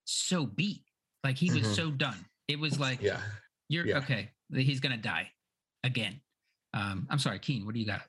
[0.05, 0.83] so beat.
[1.23, 1.75] Like he was Mhm.
[1.75, 2.23] so done.
[2.47, 3.19] It was like Yeah.
[3.67, 3.97] you're yeah.
[3.97, 4.29] okay.
[4.53, 5.31] He's gonna die
[5.83, 6.21] again.
[6.75, 7.65] Um, I'm sorry, Keane.
[7.65, 8.07] What do you got?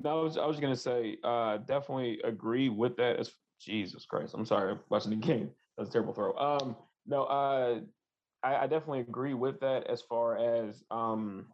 [0.00, 3.16] No, I was, I was gonna say, uh, definitely agree with that.
[3.18, 5.54] As Jesus Christ, I'm sorry, I'm watching the game.
[5.76, 6.34] That's a terrible throw.
[6.36, 6.76] Um,
[7.06, 7.80] no, uh,
[8.46, 9.88] I, I definitely agree with that.
[9.88, 11.46] As far as, um,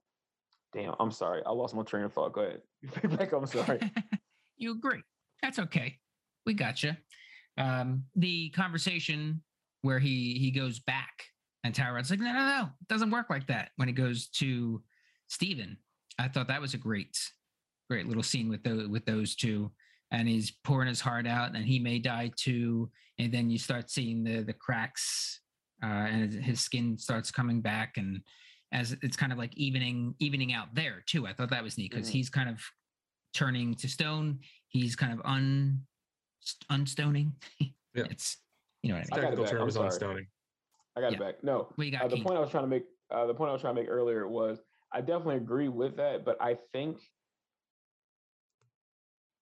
[0.74, 2.32] damn, I'm sorry, I lost my train of thought.
[2.32, 3.32] Go ahead.
[3.32, 3.80] I'm sorry.
[4.56, 5.02] you agree.
[5.42, 5.96] That's okay.
[6.44, 6.92] We got you.
[7.56, 9.42] Um, the conversation
[9.82, 11.24] where he he goes back
[11.64, 13.70] and Taweret's like, no, no, no, it doesn't work like that.
[13.76, 14.82] When he goes to
[15.28, 15.76] Steven,
[16.18, 17.16] I thought that was a great,
[17.88, 19.70] great little scene with those with those two.
[20.10, 22.90] And he's pouring his heart out, and he may die too.
[23.18, 25.40] And then you start seeing the the cracks,
[25.82, 28.22] uh, and his skin starts coming back, and
[28.72, 31.26] as it's kind of like evening evening out there too.
[31.26, 32.12] I thought that was neat because Mhm.
[32.12, 32.60] he's kind of
[33.34, 34.40] turning to stone.
[34.68, 35.86] He's kind of un
[36.70, 37.32] unstoning.
[37.94, 38.04] Yeah.
[38.10, 38.38] It's
[38.82, 39.26] you know what I mean.
[39.26, 40.26] I got it Technical term I'm is on stoning.
[40.96, 41.18] I got Yeah.
[41.18, 41.44] it back.
[41.44, 42.24] No, What you got, uh, the Keane?
[42.24, 44.26] point I was trying to make, uh, the point I was trying to make earlier
[44.28, 47.00] was, I definitely agree with that, but I think,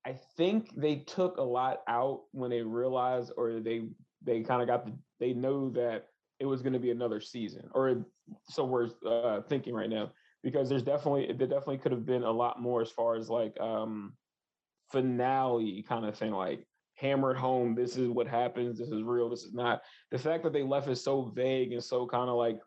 [0.04, 3.90] I think they took a lot out when they realized, or they
[4.22, 6.09] they kind of got the, they know that
[6.40, 8.04] it was going to be another season, or
[8.48, 10.10] so we're uh, thinking right now,
[10.42, 13.58] because there's definitely there definitely could have been a lot more as far as like
[13.60, 14.14] um
[14.90, 17.74] finale kind of thing, like hammered home.
[17.74, 18.78] This is what happens.
[18.78, 19.28] This is real.
[19.28, 19.82] This is not.
[20.10, 22.58] The fact that they left it so vague and so kind of like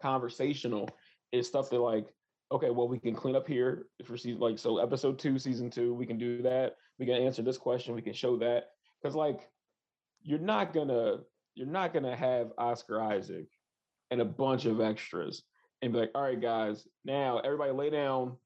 [0.00, 0.88] conversational
[1.32, 2.06] is stuff that like
[2.50, 5.94] okay, well, we can clean up here for season like so episode two, season two,
[5.94, 6.76] we can do that.
[6.98, 8.70] We can answer this question, we can show that.
[9.02, 9.48] Because like
[10.22, 11.18] you're not gonna
[11.58, 13.46] you're not gonna have Oscar Isaac
[14.10, 15.42] and a bunch of extras
[15.82, 18.36] and be like, all right, guys, now everybody lay down,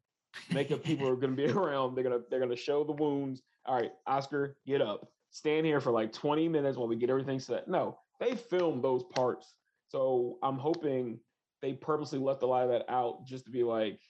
[0.50, 3.42] makeup people are gonna be around, they're gonna they're gonna show the wounds.
[3.66, 5.08] All right, Oscar, get up.
[5.30, 7.68] Stand here for like 20 minutes while we get everything set.
[7.68, 9.54] No, they filmed those parts.
[9.88, 11.20] So I'm hoping
[11.60, 14.00] they purposely left a lot of that out just to be like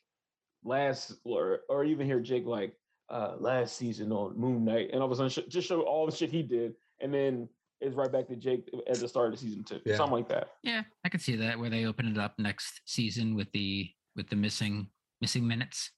[0.64, 2.74] last or, or even hear Jake like
[3.10, 6.06] uh last season on Moon Knight and all of a sudden sh- just show all
[6.06, 7.48] the shit he did and then
[7.82, 9.80] it's right back to Jake at the start of season two.
[9.84, 9.96] Yeah.
[9.96, 10.48] Something like that.
[10.62, 14.28] Yeah, I could see that where they open it up next season with the with
[14.28, 14.88] the missing
[15.20, 15.90] missing minutes.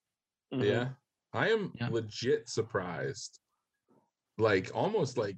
[0.52, 0.64] Mhm.
[0.64, 0.88] Yeah.
[1.32, 1.88] I am Yeah.
[1.90, 3.40] legit surprised.
[4.38, 5.36] Like almost like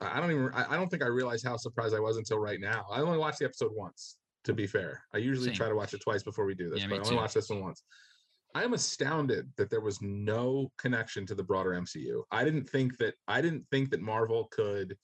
[0.00, 2.38] I I don't even I I don't think I realized how surprised I was until
[2.38, 2.86] right now.
[2.90, 5.02] I only watched the episode once, to be fair.
[5.12, 5.54] I usually Same.
[5.56, 7.16] try to watch it twice before we do this, Yeah, but I only too.
[7.16, 7.82] watched this one once.
[8.54, 12.24] I am astounded that there was no connection to the broader MCU.
[12.30, 14.96] I didn't think that I didn't think that Marvel could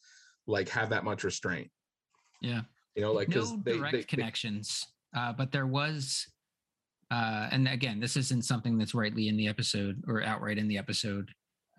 [0.47, 1.71] like have that much restraint.
[2.41, 2.63] Yeah.
[2.95, 4.85] You know, like because no they, direct they, they connections,
[5.17, 6.27] uh, but there was,
[7.11, 10.79] uh, and again, this isn't something that's rightly in the episode or outright in the
[10.79, 11.31] episode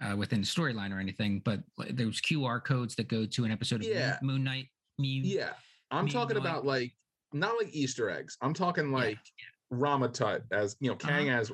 [0.01, 1.41] uh, within the storyline or anything.
[1.45, 4.17] But there's QR codes that go to an episode of Moon- Yeah.
[4.21, 4.67] Moon Knight.
[4.97, 5.51] Me, Yeah,
[5.91, 6.93] I'm talking about like
[7.33, 8.37] not like Easter eggs.
[8.41, 9.19] I'm talking Yeah, like
[9.73, 11.51] Ramatut as you know, Kang as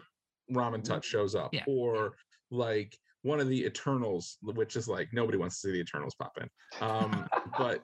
[0.52, 1.04] Ramatut Mhm.
[1.04, 1.64] shows up, Yeah.
[1.68, 2.16] or
[2.52, 6.38] like one of the Eternals, which is like nobody wants to see the Eternals pop
[6.42, 6.50] in.
[6.86, 7.84] Um, but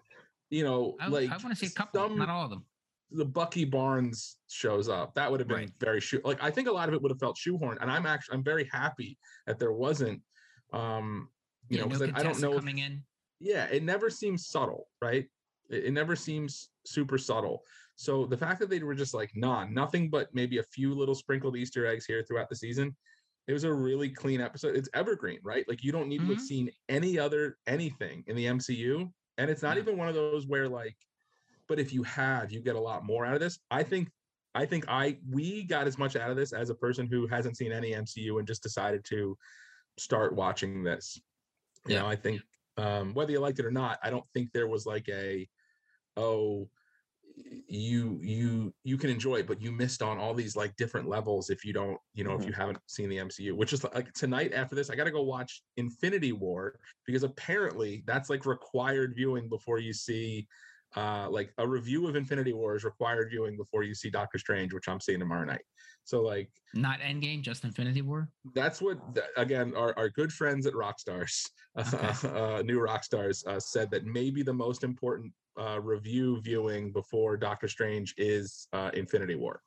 [0.50, 2.65] you know, I, like I want to see a couple, some- not all of them.
[3.12, 5.13] the Bucky Barnes shows up.
[5.15, 5.71] That would have been Right.
[5.80, 6.21] very shoe.
[6.23, 8.43] Like I think a lot of it would have felt shoehorned, and I'm actually I'm
[8.43, 10.21] very happy that there wasn't.
[10.73, 11.30] Um,
[11.69, 12.54] you yeah, know, no because I, I don't know.
[12.58, 13.04] if- in.
[13.39, 15.26] yeah, it never seems subtle, right?
[15.69, 17.62] It, it never seems super subtle.
[17.95, 21.15] So the fact that they were just like, nah, nothing but maybe a few little
[21.15, 22.95] sprinkled Easter eggs here throughout the season.
[23.47, 24.75] It was a really clean episode.
[24.75, 25.67] It's evergreen, right?
[25.67, 26.41] Like you don't need to have Mhm.
[26.41, 29.13] seen any other anything in the MCU.
[29.38, 29.83] And it's not No.
[29.83, 30.97] even one of those where like,
[31.67, 33.60] but if you have, you get a lot more out of this.
[33.71, 34.12] I think
[34.55, 37.57] I think I we got as much out of this as a person who hasn't
[37.57, 39.38] seen any MCU and just decided to
[39.97, 41.17] start watching this.
[41.86, 42.01] You Yeah.
[42.01, 42.41] know, I think
[42.77, 45.47] um, whether you liked it or not, I don't think there was like a,
[46.15, 46.69] oh,
[47.67, 51.50] you you you can enjoy it, but you missed on all these like different levels
[51.50, 52.47] if you don't, you know, if Mhm.
[52.47, 53.56] you haven't seen the MCU.
[53.56, 58.04] Which is like tonight after this, I got to go watch Infinity War because apparently
[58.06, 60.47] that's like required viewing before you see.
[60.95, 64.73] Uh, like a review of Infinity War is required viewing before you see Doctor Strange,
[64.73, 65.65] which I'm seeing tomorrow night.
[66.06, 68.30] So like Not Endgame, just Infinity War.
[68.56, 68.97] that's what
[69.36, 71.45] again our, our good friends at rockstars
[71.93, 72.28] Okay.
[72.30, 77.67] uh, new rockstars uh, said that maybe the most important uh, review viewing before doctor
[77.67, 79.62] strange is uh, infinity war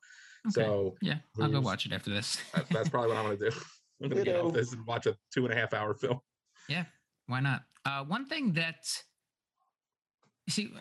[0.46, 0.62] Okay.
[0.62, 2.38] so yeah, I'll go who's- watch it after this.
[2.54, 3.56] that- that's probably what i'm going to do
[4.02, 6.18] i'm going to get off this and watch a two and a half hour film
[6.68, 6.84] Yeah,
[7.26, 7.62] Why not?
[7.84, 8.86] Uh, one thing that
[10.46, 10.72] you see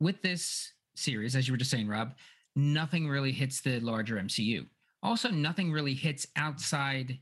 [0.00, 2.14] with this series, as you were just saying, Rob,
[2.56, 4.66] nothing really hits the larger MCU.
[5.02, 7.18] Also, nothing really hits outside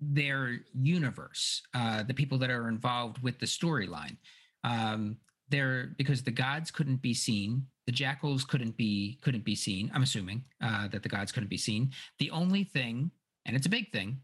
[0.00, 1.62] their universe.
[1.74, 4.16] Uh, the people that are involved with the storyline,
[4.64, 5.16] um,
[5.52, 9.90] they're because the gods couldn't be seen, the jackals couldn't be couldn't be seen.
[9.94, 11.92] I'm assuming uh, that the gods couldn't be seen.
[12.18, 13.12] The only thing,
[13.46, 14.18] and it's a big thing,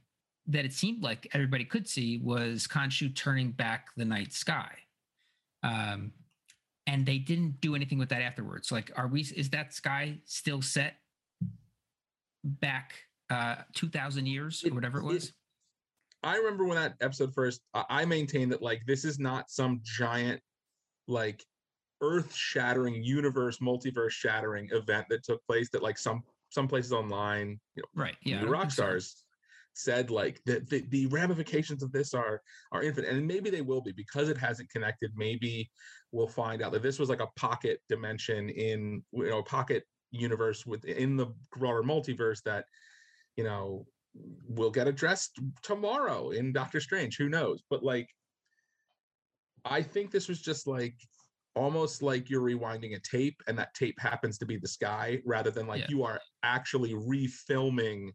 [0.49, 4.73] that it seemed like everybody could see was Khonshu turning back the night sky.
[5.63, 6.13] Um,
[6.87, 8.73] and they didn't do anything with that afterwards.
[8.73, 10.95] Like, are we, is that sky still set
[12.45, 12.95] back
[13.31, 15.33] uh 2000 years or whatever it was?
[16.23, 19.81] i remember when that episode first i, I maintained that like this is not some
[19.85, 20.41] giant
[21.09, 21.45] like
[22.01, 27.59] earth shattering universe multiverse shattering event that took place that like some some places online
[27.75, 28.17] you know right.
[28.23, 28.41] Yeah.
[28.41, 29.25] The rock stars
[29.75, 32.43] said like the, the the ramifications of this are
[32.73, 35.71] are infinite and maybe they will be because it hasn't connected maybe
[36.11, 39.85] we'll find out that this was like a pocket dimension in you know a pocket
[40.11, 42.65] universe within the broader multiverse that
[43.37, 43.87] you know
[44.49, 48.09] will get addressed tomorrow in doctor strange who knows but like
[49.65, 50.95] i think this was just like
[51.55, 55.51] almost like you're rewinding a tape and that tape happens to be the sky rather
[55.51, 55.87] than like Yeah.
[55.89, 58.11] you are actually refilming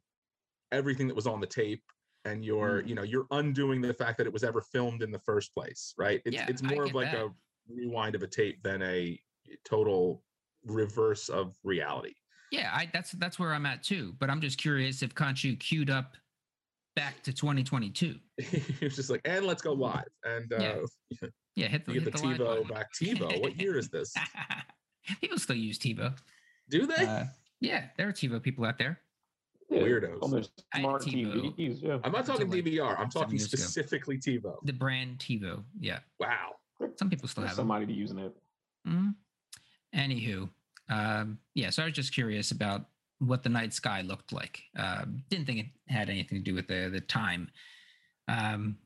[0.72, 1.84] everything that was on the tape
[2.26, 2.88] and you're Mm.
[2.88, 5.94] you know you're undoing the fact that it was ever filmed in the first place
[5.98, 7.22] right it's Yeah, it's more of like that.
[7.26, 7.30] a
[7.70, 9.20] rewind of a tape than a
[9.66, 10.24] total
[10.66, 12.14] reverse of reality
[12.52, 14.16] Yeah, I, that's that's where I'm at too.
[14.20, 16.16] But I'm just curious if Khonshu queued up
[16.96, 18.16] back to 2022.
[18.38, 20.04] he was just like, and let's go live.
[20.24, 21.28] And uh, Yeah.
[21.56, 22.68] Yeah, hit the, you get hit the live TiVo button.
[22.76, 22.94] back.
[22.94, 24.12] TiVo, what year is this?
[25.22, 26.18] people still use TiVo.
[26.68, 27.06] Do they?
[27.06, 27.26] Uh,
[27.62, 29.00] yeah, there are TiVo people out there.
[29.70, 30.18] Yeah, Weirdos.
[30.24, 30.42] On their
[30.76, 31.56] smart TiVo.
[31.56, 31.84] TVs.
[31.84, 32.00] Yeah.
[32.04, 32.98] I'm not talking like, DVR.
[33.00, 33.62] I'm talking years ago.
[33.62, 34.56] specifically TiVo.
[34.64, 35.64] The brand TiVo.
[35.80, 36.56] Yeah, Wow.
[36.98, 37.64] some people still There's have them.
[37.68, 38.36] somebody to using it.
[38.88, 39.14] Mhm.
[39.96, 40.50] Anywho,
[40.90, 42.86] um, yeah, so I was just curious about
[43.28, 44.62] what the night sky looked like.
[44.78, 47.50] Um, didn't think it had anything to do with the the time.
[48.28, 48.78] Um,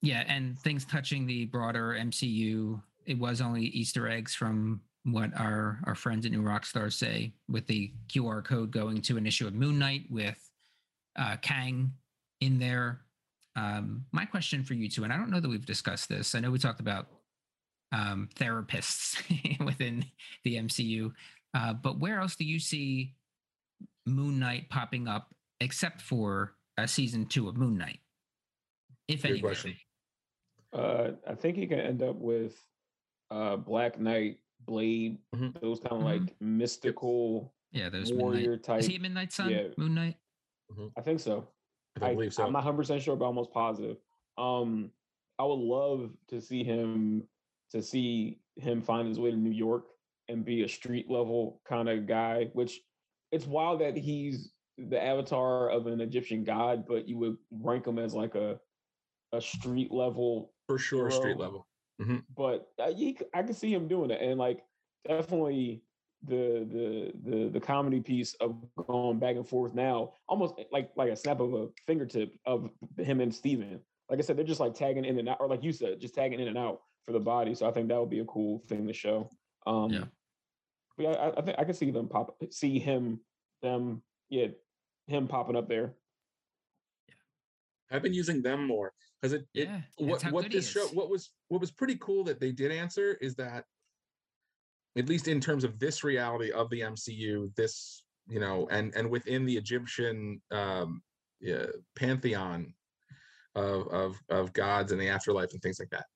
[0.00, 2.80] yeah, and things touching the broader MCU.
[3.06, 7.66] It was only Easter eggs from what our our friends at New Rockstar say, with
[7.66, 10.38] the QR code going to an issue of Moon Knight with
[11.16, 11.92] uh, Kang
[12.40, 13.00] in there.
[13.56, 16.34] Um, my question for you two, and I don't know that we've discussed this.
[16.34, 17.08] I know we talked about
[17.92, 19.16] um, therapists
[19.64, 20.04] within
[20.44, 21.12] the MCU.
[21.54, 23.14] Uh, but where else do you see
[24.08, 28.00] Moon Knight popping up except for a season two of Moon Knight?
[29.08, 29.74] If any question.
[30.72, 32.62] Uh, I think he can end up with
[33.30, 35.60] uh, Black Knight, Blade, Mhm.
[35.60, 36.04] those kind of Mhm.
[36.26, 38.24] like mystical Yeah, those Moon Knight.
[38.24, 38.80] warrior type.
[38.80, 39.50] Is he a Midnight Sun?
[39.50, 39.68] yeah.
[39.76, 40.16] Moon Knight?
[40.96, 41.46] I think so.
[42.00, 42.44] I believe so.
[42.46, 43.98] I'm not 100 percent sure, but almost positive.
[44.36, 44.92] Um,
[45.38, 47.28] I would love to see him
[47.70, 49.88] to see him find his way to New York
[50.28, 52.46] and be a street level kind of guy.
[52.54, 52.80] Which
[53.32, 57.98] it's wild that he's the avatar of an Egyptian god, but you would rank him
[57.98, 58.58] as like a
[59.32, 60.52] a street level.
[60.66, 61.44] For sure, street Bro.
[61.44, 61.66] level.
[62.36, 64.62] But uh, he, I can see him doing it, and like
[65.06, 65.82] definitely
[66.24, 71.10] the the the the comedy piece of going back and forth now, almost like like
[71.10, 73.80] a snap of a fingertip of him and Steven.
[74.08, 76.14] Like I said, they're just like tagging in and out, or like you said, just
[76.14, 77.54] tagging in and out for the body.
[77.54, 79.30] So I think that would be a cool thing to show.
[79.66, 80.04] Um, Yeah.
[80.98, 83.20] But yeah, I, I think I can see them pop, see him,
[83.62, 84.48] them, yeah,
[85.06, 85.94] him popping up there.
[87.06, 87.14] Yeah,
[87.96, 89.80] I've been using them more because it, it Yeah.
[89.96, 93.36] what what this show what was what was pretty cool that they did answer is
[93.36, 93.64] that
[94.96, 99.08] at least in terms of this reality of the MCU, this you know, and and
[99.08, 101.00] within the Egyptian um,
[101.40, 102.74] yeah, pantheon
[103.54, 106.06] of of of gods and the afterlife and things like that,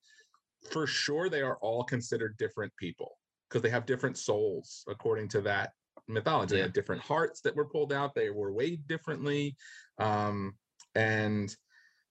[0.73, 3.16] for sure they are all considered different people
[3.53, 5.75] because they have different souls according to that
[6.09, 6.55] mythology.
[6.55, 6.65] They Yeah.
[6.65, 8.15] had different hearts that were pulled out.
[8.15, 9.57] They were weighed differently,
[9.99, 10.57] um,
[10.95, 11.55] and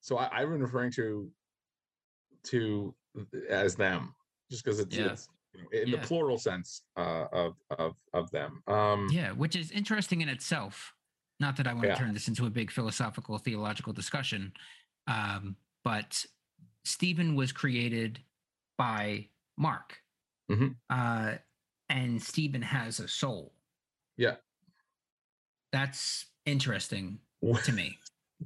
[0.01, 1.31] so I, I've been referring to
[2.43, 2.95] to
[3.49, 4.15] as them
[4.49, 5.11] just because it's, Yeah.
[5.11, 5.99] it's you know, in Yeah.
[5.99, 8.63] the plural sense uh, of of of them.
[8.67, 10.93] Um, Yeah, which is interesting in itself.
[11.39, 14.53] Not that I want to turn this into a big philosophical theological discussion,
[15.07, 16.23] um, but
[16.85, 18.23] Steven was created
[18.77, 20.03] by Marc,
[20.51, 20.75] Mhm.
[20.89, 21.37] uh,
[21.89, 23.53] and Steven has a soul.
[24.17, 24.35] Yeah.
[25.71, 27.19] that's interesting
[27.63, 27.97] to me.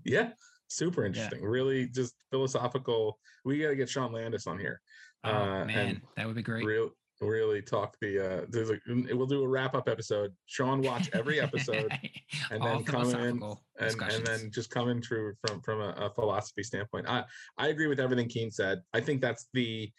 [0.03, 0.31] yeah,
[0.67, 1.43] super interesting.
[1.43, 3.19] Really, just philosophical.
[3.43, 4.81] We got to get Sean Landis on here.
[5.23, 6.65] Oh Uh, man, that would be great.
[6.65, 6.91] Real,
[7.21, 8.19] really talk the.
[8.19, 8.77] uh There's a.
[8.87, 10.33] We'll do a wrap up episode.
[10.45, 11.91] Sean watch every episode.
[12.51, 13.41] and then come in
[13.79, 17.07] and, and then just coming through from from a, a philosophy standpoint.
[17.09, 17.23] I
[17.57, 18.81] I agree with everything Keane said.
[18.93, 19.91] I think that's the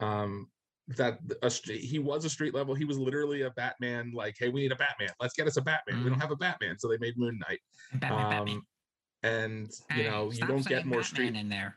[0.00, 0.48] um
[0.96, 2.74] that a, st- he was a street level.
[2.74, 4.12] He was literally a Batman.
[4.14, 5.10] Like, hey, we need a Batman.
[5.20, 6.02] Let's get us a Batman.
[6.02, 6.22] We don't Mhm.
[6.22, 7.60] have a Batman, so they made Moon Knight.
[7.94, 8.56] Batman, Batman.
[8.56, 8.66] Um,
[9.22, 11.36] and you know, you don't get more Batman street.
[11.36, 11.76] in there.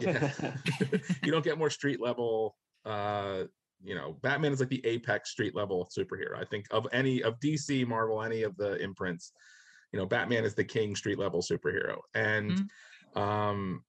[0.00, 0.32] Yeah.
[1.22, 2.56] you don't get more street level.
[2.84, 3.44] Uh,
[3.84, 6.36] you know, Batman is like the apex street level superhero.
[6.40, 9.32] I think of any of DC, Marvel, any of the imprints.
[9.92, 12.68] You know, Batman is the king street level superhero, and
[13.14, 13.84] um,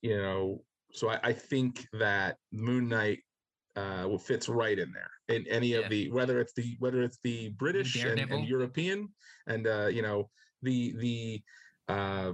[0.00, 3.18] you know, so I, I think that Moon Knight
[3.76, 5.78] uh fits right in there in any Yeah.
[5.78, 9.08] of the whether it's the whether it's the British and, and European
[9.46, 10.30] and uh you know
[10.62, 11.42] the the
[11.88, 12.32] uh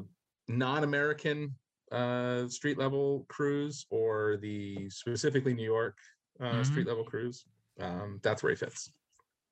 [0.49, 1.55] non-American
[1.93, 5.97] uh street level crews or the specifically New York
[6.41, 7.45] uh street level crews
[7.81, 8.91] um that's where he fits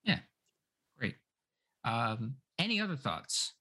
[0.03, 0.19] Yeah,
[0.97, 1.15] Great.
[1.83, 3.53] Um, any other thoughts?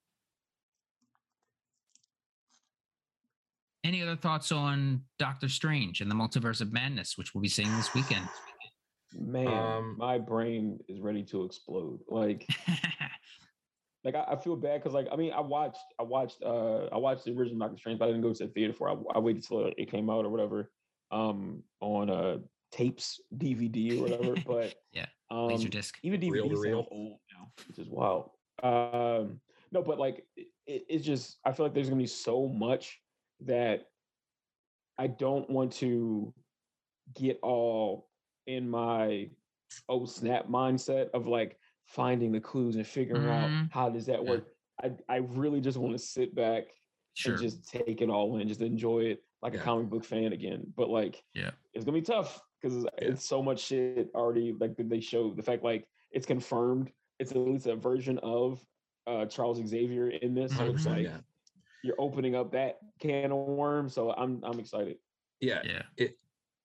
[3.85, 7.68] Any other thoughts on Doctor Strange and the Multiverse of Madness, which we'll be seeing
[7.76, 8.26] this weekend?
[9.14, 12.01] Man, Um, my brain is ready to explode.
[12.09, 12.47] Like,
[14.05, 16.97] like I, I feel bad because, like, I mean, I watched, I watched, uh, I
[16.97, 18.89] watched the original Doctor Strange, but I didn't go to the theater for.
[18.89, 20.70] I, I waited till it came out or whatever,
[21.11, 22.39] um, on uh
[22.72, 24.35] tapes, DVD or whatever.
[24.47, 25.93] But Yeah, um, Laserdisc.
[26.03, 26.87] even DVDs Reel to sound reel.
[26.91, 28.30] old now, which is wild.
[28.62, 29.41] Um,
[29.72, 32.99] no, but like it, it- it's just I feel like there's gonna be so much
[33.41, 33.87] that
[34.99, 36.32] I don't want to
[37.14, 38.09] get all
[38.47, 39.30] in my
[39.89, 43.30] oh snap mindset of like finding the clues and figuring Mhm.
[43.64, 44.30] out how does that Yeah.
[44.30, 44.55] work.
[44.82, 46.64] I I really just want to sit back
[47.14, 47.32] Sure.
[47.35, 49.61] and just take it all in, just enjoy it like Yeah.
[49.61, 50.72] a comic book fan again.
[50.76, 51.51] But like, Yeah.
[51.72, 54.53] it's gonna be tough because it's so much shit already.
[54.53, 56.93] Like they show the fact like it's confirmed.
[57.18, 58.64] It's at least a version of
[59.07, 60.91] uh Charles Xavier in this, so it's Mhm.
[60.91, 61.20] like yeah.
[61.85, 63.93] You're opening up that can of worms.
[63.95, 64.97] So I'm I'm excited.
[65.41, 65.61] Yeah.
[65.64, 66.09] yeah.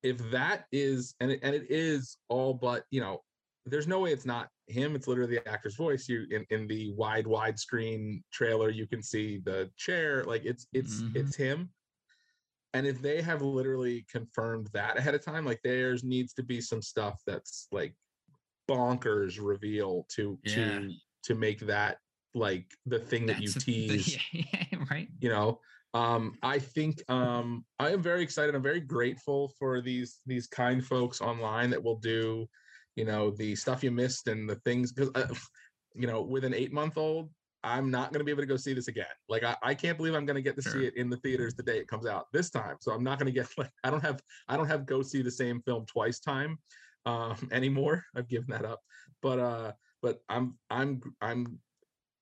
[0.01, 3.21] If that is and it, and it is all but, you know,
[3.65, 4.95] there's no way it's not him.
[4.95, 6.07] It's literally the actor's voice.
[6.07, 10.23] You in, in the wide, wide screen trailer, you can see the chair.
[10.23, 11.15] Like it's it's Mhm.
[11.17, 11.69] it's him.
[12.73, 16.61] And if they have literally confirmed that ahead of time, like there's needs to be
[16.61, 17.93] some stuff that's like
[18.69, 20.55] bonkers reveal to Yeah.
[20.55, 20.93] to
[21.23, 21.97] to make that
[22.33, 24.43] like the thing that you That's the- the- tease yeah,
[24.91, 25.07] right.
[25.19, 25.59] you know
[25.95, 30.85] um i think um i am very excited i'm very grateful for these these kind
[30.85, 32.47] folks online that will do
[32.95, 35.25] you know the stuff you missed and the things because uh,
[35.95, 37.31] you know with an eight month old
[37.63, 39.97] i'm not going to be able to go see this again like i, I can't
[39.97, 40.73] believe i'm going to get to Sure.
[40.73, 43.17] see it in the theaters the day it comes out this time so i'm not
[43.17, 45.85] going to get like i don't have i don't have go see the same film
[45.87, 46.59] twice time
[47.07, 48.79] um anymore i've given that up
[49.23, 49.71] but uh
[50.03, 51.59] but i'm i'm i'm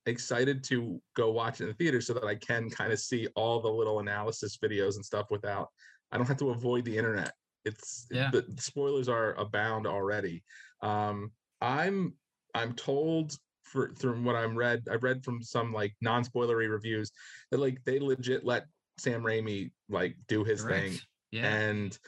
[0.07, 3.27] excited to go watch it in the theater so that I can kind of see
[3.35, 5.67] all the little analysis videos and stuff without
[6.11, 7.33] I don't have to avoid the internet.
[7.65, 8.31] It's Yeah.
[8.31, 10.43] the spoilers are abound already.
[10.81, 11.31] Um
[11.61, 12.13] I'm
[12.55, 17.11] I'm told for from what I'm read, I've read from some like non-spoilery reviews
[17.51, 18.65] that like they legit let
[18.97, 21.05] Sam Raimi like do his thing Correct.
[21.31, 21.53] Yeah.
[21.53, 21.99] and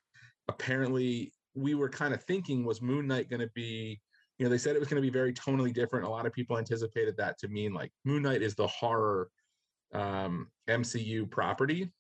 [0.48, 4.00] apparently we were kind of thinking was moon knight going to be
[4.40, 6.34] you know they said it was going to be very tonally different a lot of
[6.34, 9.30] people anticipated that to mean like moon knight is the horror
[9.94, 11.92] um mcu property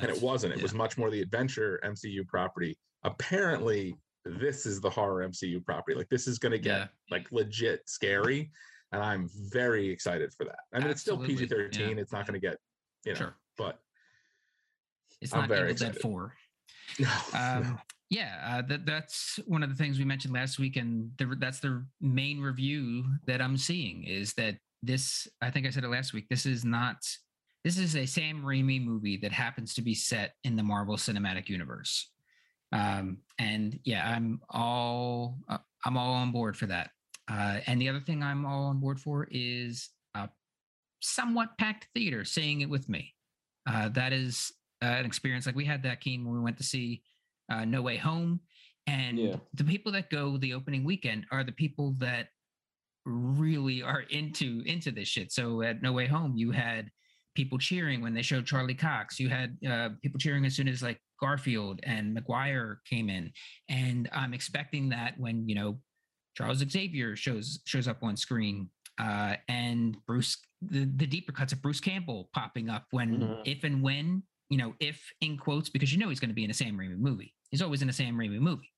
[0.00, 0.62] and it wasn't it yeah.
[0.62, 6.08] was much more the adventure mcu property apparently this is the horror mcu property like
[6.08, 6.86] this is going to get Yeah.
[7.10, 8.50] like legit scary
[8.92, 11.86] and i'm very excited for that i mean it's still pg-13 yeah.
[12.02, 12.56] it's not going to get
[13.04, 13.36] you know Sure.
[13.56, 13.78] but
[15.20, 16.02] It's I'm not very Evil Dead excited.
[16.02, 16.34] 4.
[16.98, 17.78] no, Um, no.
[18.08, 21.58] Yeah, uh, that that's one of the things we mentioned last week, and the, that's
[21.58, 25.26] the main review that I'm seeing is that this.
[25.42, 26.28] I think I said it last week.
[26.28, 26.96] This is not.
[27.64, 31.48] This is a Sam Raimi movie that happens to be set in the Marvel Cinematic
[31.48, 32.10] Universe,
[32.70, 36.90] um, and yeah, I'm all uh, I'm all on board for that.
[37.28, 40.28] Uh, and the other thing I'm all on board for is a
[41.00, 43.14] somewhat packed theater, saying it with me.
[43.68, 47.02] Uh, that is an experience like we had that Keane when we went to see
[47.48, 48.40] uh, No Way Home,
[48.86, 49.36] and Yeah.
[49.54, 52.28] the people that go the opening weekend are the people that
[53.04, 55.32] really are into into this shit.
[55.32, 56.90] So at No Way Home, you had
[57.34, 59.20] people cheering when they showed Charlie Cox.
[59.20, 63.32] You had uh, people cheering as soon as like Garfield and Maguire came in,
[63.68, 65.80] and I'm expecting that when you know
[66.36, 68.68] Charles Xavier shows shows up on screen,
[68.98, 73.42] uh, and Bruce the, the deeper cuts of Bruce Campbell popping up when Mhm.
[73.44, 76.44] if and when you know if in quotes because you know he's going to be
[76.44, 77.34] in a Sam Raimi movie.
[77.50, 78.70] He's always in a Sam Raimi movie.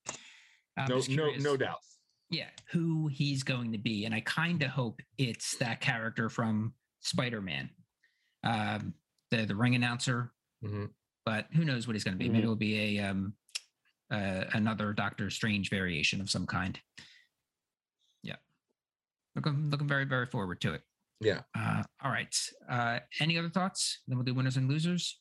[0.77, 1.79] I'm no no no doubt
[2.31, 4.05] yeah, who he's going to be.
[4.05, 7.71] And I kind of hope it's that character from Spider Man,
[8.43, 8.93] um,
[9.31, 10.31] the, the ring announcer.
[10.63, 10.89] Mhm.
[11.25, 12.29] But who knows what he's going to be?
[12.29, 12.43] Maybe Mhm.
[12.43, 13.33] it'll be a um,
[14.11, 16.79] uh, another Doctor Strange variation of some kind.
[18.23, 18.35] Yeah.
[19.35, 20.83] Looking, looking very, very forward to it.
[21.21, 21.41] Yeah.
[21.57, 22.35] Uh, all right.
[22.69, 23.99] Uh, any other thoughts?
[24.07, 25.19] Then we'll do winners and losers.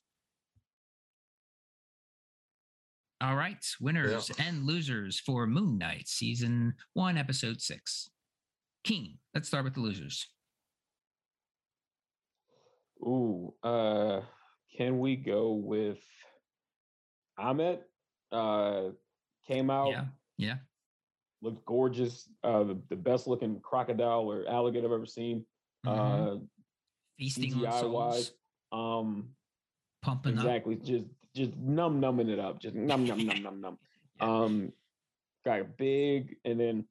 [3.21, 8.11] All right, winners and losers for Moon Knight season one, episode six.
[8.85, 10.29] Keane, let's start with the losers.
[13.03, 14.21] Ooh, uh,
[14.77, 15.99] can we go with
[17.41, 17.81] Ammit?
[18.31, 18.91] Uh,
[19.49, 20.05] came out, Yeah,
[20.37, 20.55] yeah,
[21.43, 22.29] looked gorgeous.
[22.45, 25.45] Uh, the, the best looking crocodile or alligator I've ever seen.
[25.85, 26.37] mhm.
[26.37, 26.41] Uh,
[27.19, 28.33] feasting on CGI souls, wise,
[28.71, 29.31] um,
[30.03, 30.45] pumping up.
[30.45, 30.77] exactly.
[30.77, 31.07] Just
[31.39, 32.61] just numb numbing it up.
[32.61, 33.79] Just num num num num num.
[34.21, 34.73] Um,
[35.45, 36.85] got big and then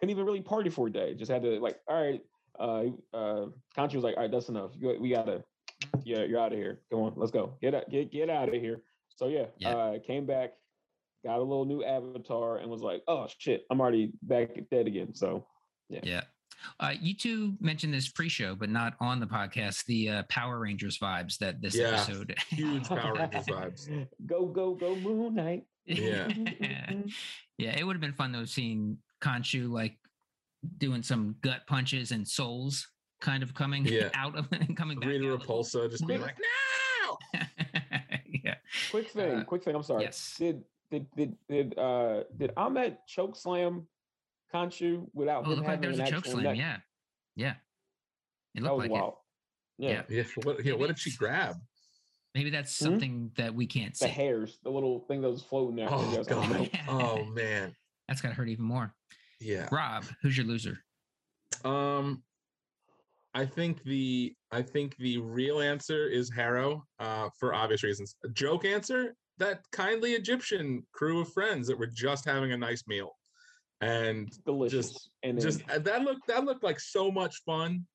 [0.00, 1.14] couldn't even really party for a day.
[1.14, 2.20] Just had to like, all right.
[2.58, 4.72] Uh, uh, Khonshu was like, all right, that's enough.
[4.76, 5.44] You, we gotta,
[6.02, 6.80] yeah, you're out of here.
[6.90, 7.54] Come on, let's go.
[7.62, 8.82] Get out, get get out of here.
[9.16, 9.68] So yeah, Yeah.
[9.76, 10.54] uh, came back,
[11.24, 14.88] got a little new avatar, and was like, oh shit, I'm already back at dead
[14.88, 15.14] again.
[15.14, 15.46] So
[15.88, 16.23] yeah, Yeah.
[16.84, 19.84] Uh, you two mentioned this pre-show, but not on the podcast.
[19.86, 21.88] The uh, Power Rangers vibes that this Yeah.
[22.02, 22.36] episode.
[22.50, 24.06] huge Power Rangers vibes.
[24.26, 25.64] Go go go Moon Knight.
[25.86, 26.28] Yeah.
[27.58, 29.96] yeah, it would have been fun though seeing Khonshu like
[30.78, 32.88] doing some gut punches and souls
[33.20, 34.10] kind of coming Yeah.
[34.14, 35.08] out of and coming back.
[35.08, 35.24] Rita.
[35.24, 37.40] Repulsa just being like, no.
[38.44, 38.56] yeah.
[38.90, 39.74] Quick thing, Uh, quick thing.
[39.74, 40.02] I'm sorry.
[40.04, 40.34] yes.
[40.38, 43.86] Did did did did uh did Ammit choke slam
[44.54, 46.44] Khonshu without Oh, it him looked like there was an a choke slam.
[46.44, 46.56] neck?
[46.56, 46.76] Yeah.
[47.36, 47.54] Yeah.
[48.54, 49.14] It that looked was like wild.
[49.78, 50.02] Yeah.
[50.08, 50.22] Yeah.
[50.42, 50.74] What, yeah.
[50.74, 51.56] What did she grab?
[52.34, 52.84] Maybe that's Hmm?
[52.84, 54.06] something that we can't see.
[54.06, 55.88] The hairs, the little thing that was floating there.
[55.90, 56.28] Oh guess.
[56.28, 56.80] I don't god.
[56.88, 57.74] Oh man.
[58.08, 58.94] That's got to hurt even more.
[59.40, 59.68] Yeah.
[59.72, 60.78] Rob, who's your loser?
[61.64, 62.22] Um,
[63.34, 68.14] I think the I think the real answer is Harrow, uh, for obvious reasons.
[68.24, 72.84] A joke answer: that kindly Egyptian crew of friends that were just having a nice
[72.86, 73.16] meal,
[73.80, 75.08] and delicious.
[75.22, 77.86] and then, just uh, that looked that looked like so much fun,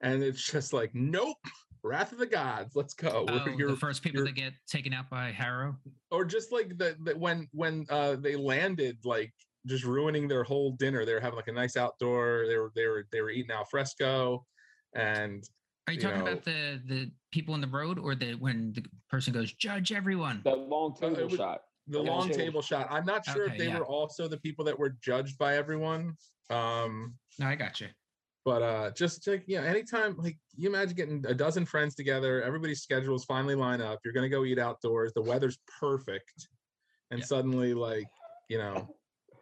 [0.00, 1.36] and it's just like nope,
[1.82, 3.26] Wrath of the Gods, let's go.
[3.28, 5.76] Oh, you're- the first people you're- that get taken out by Harrow.
[6.10, 9.32] or just like the, the when when uh they landed like
[9.66, 12.86] just ruining their whole dinner they were having like a nice outdoor they were they
[12.86, 14.46] were they were eating al fresco
[14.94, 15.42] and
[15.88, 18.72] Are you you talking know- about the the people in the road, or the when
[18.74, 20.40] the person goes judge everyone?
[20.44, 21.60] that long Uh, it table was- shot.
[21.88, 22.38] The Yeah, long table.
[22.38, 23.78] table shot i'm not sure Okay, if they yeah.
[23.78, 26.16] were also the people that were judged by everyone
[26.50, 27.88] um No, I got you.
[28.44, 32.42] but uh just like you know anytime like you imagine getting a dozen friends together
[32.42, 36.48] everybody's schedules finally line up you're gonna go eat outdoors the weather's perfect
[37.10, 37.26] and Yeah.
[37.26, 38.08] suddenly like
[38.48, 38.88] you know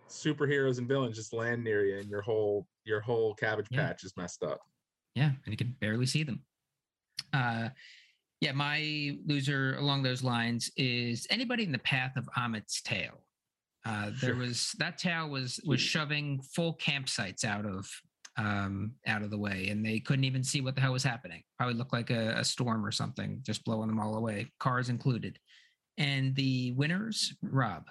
[0.08, 4.14] superheroes and villains just land near you and your whole your whole cabbage patch is
[4.16, 4.60] messed up
[5.14, 6.44] Yeah, and you can barely see them.
[7.32, 7.70] Uh,
[8.40, 13.24] yeah, my loser along those lines is anybody in the path of Ammit's tail.
[13.86, 17.88] Uh, there was that tail was was shoving full campsites out of
[18.36, 21.42] um, out of the way, and they couldn't even see what the hell was happening.
[21.58, 25.38] Probably looked like a, a storm or something, just blowing them all away, cars included.
[25.98, 27.84] And the winners, Rob.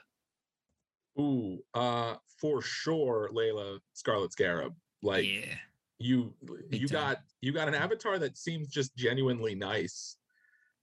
[1.19, 4.73] ooh uh for sure layla scarlet scarab
[5.03, 5.55] like yeah,
[5.99, 6.33] you
[6.69, 7.01] Big you time.
[7.01, 10.17] got you got an avatar that seems just genuinely nice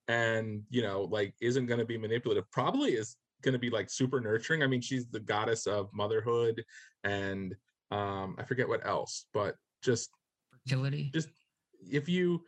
[0.08, 3.88] and you know like isn't going to be manipulative probably is going to be like
[3.88, 6.62] super nurturing i mean she's the goddess of motherhood
[7.04, 7.54] and
[7.90, 10.10] um i forget what else but just
[10.50, 11.10] fertility.
[11.12, 11.28] just
[11.90, 12.42] if you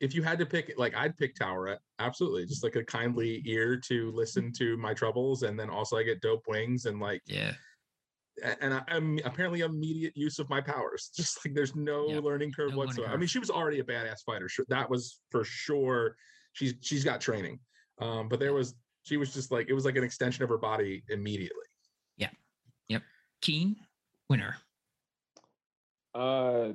[0.00, 3.76] if you had to pick like i'd pick Taweret, absolutely just like a kindly ear
[3.88, 7.52] to listen to my troubles and then also i get dope wings and like Yeah,
[8.60, 11.10] and I, I'm apparently immediate use of my powers.
[11.16, 13.12] Just like there's no Yep, learning curve no whatsoever.
[13.12, 14.48] I mean, she was already a badass fighter.
[14.68, 16.16] That was for sure.
[16.54, 17.58] She's she's got training,
[18.00, 20.56] um, but there was she was just like it was like an extension of her
[20.58, 21.66] body immediately.
[22.16, 22.30] Yeah.
[22.88, 23.02] Yep.
[23.42, 23.76] Keane,
[24.30, 24.56] winner.
[26.14, 26.70] Uh,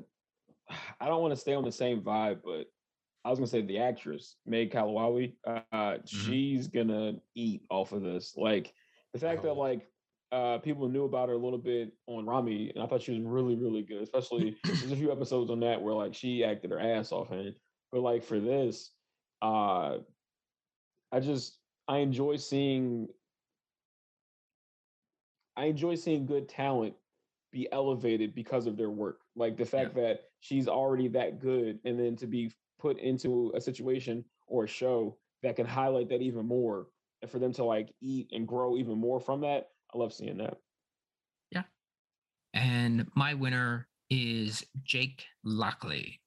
[1.00, 2.68] I don't want to stay on the same vibe, but
[3.26, 5.34] I was gonna say the actress Meg Calamawy.
[5.48, 6.06] Uh, Mm-hmm.
[6.06, 8.34] she's gonna eat off of this.
[8.38, 8.74] Like
[9.14, 9.54] the fact that Oh.
[9.60, 9.88] like
[10.32, 13.22] uh people knew about her a little bit on Ramy, and I thought she was
[13.24, 14.02] really really good.
[14.04, 17.40] Especially there's a few episodes on that where like she acted her ass off in
[17.40, 17.56] it.
[17.92, 18.92] But like for this,
[19.42, 19.98] uh,
[21.12, 23.08] I just I enjoy seeing.
[25.58, 26.94] I enjoy seeing good talent
[27.52, 29.22] be elevated because of their work.
[29.36, 33.62] Like the fact that she's already that good, and then to be put into a
[33.62, 36.88] situation or a show that can highlight that even more,
[37.22, 40.38] and for them to like eat and grow even more from that, I love seeing
[40.38, 40.58] that.
[41.52, 41.64] Yeah.
[42.54, 46.20] And my winner is Jake Lockley.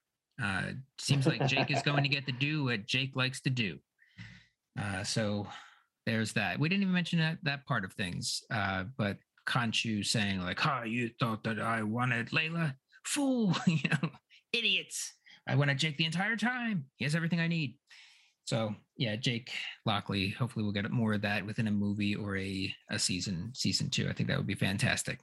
[0.42, 3.78] Uh, seems like Jake is going to get to do what Jake likes to do.
[4.80, 5.46] Uh, so
[6.06, 6.58] there's that.
[6.58, 10.82] We didn't even mention that, that part of things, uh, but Khonshu saying like, "Ha,
[10.84, 12.74] you thought that I wanted Layla?
[13.04, 13.54] Fool!
[13.66, 14.10] you know,
[14.52, 15.14] idiots!
[15.46, 16.86] I wanted Jake the entire time.
[16.96, 17.76] He has everything I need."
[18.44, 19.50] So yeah, Jake
[19.86, 20.30] Lockley.
[20.30, 24.08] Hopefully, we'll get more of that within a movie or a a season season two.
[24.08, 25.20] I think that would be fantastic.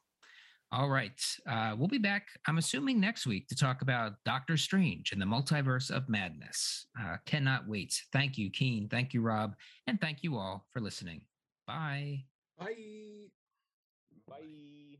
[0.71, 1.19] All right.
[1.47, 5.25] Uh, we'll be back, I'm assuming, next week to talk about Doctor Strange and the
[5.25, 6.85] multiverse of madness.
[6.99, 7.99] Uh, cannot wait.
[8.13, 8.87] Thank you, Keane.
[8.87, 9.55] Thank you, Rob.
[9.87, 11.21] And thank you all for listening.
[11.65, 12.25] Bye.
[12.59, 13.29] Bye.
[14.27, 14.98] Bye.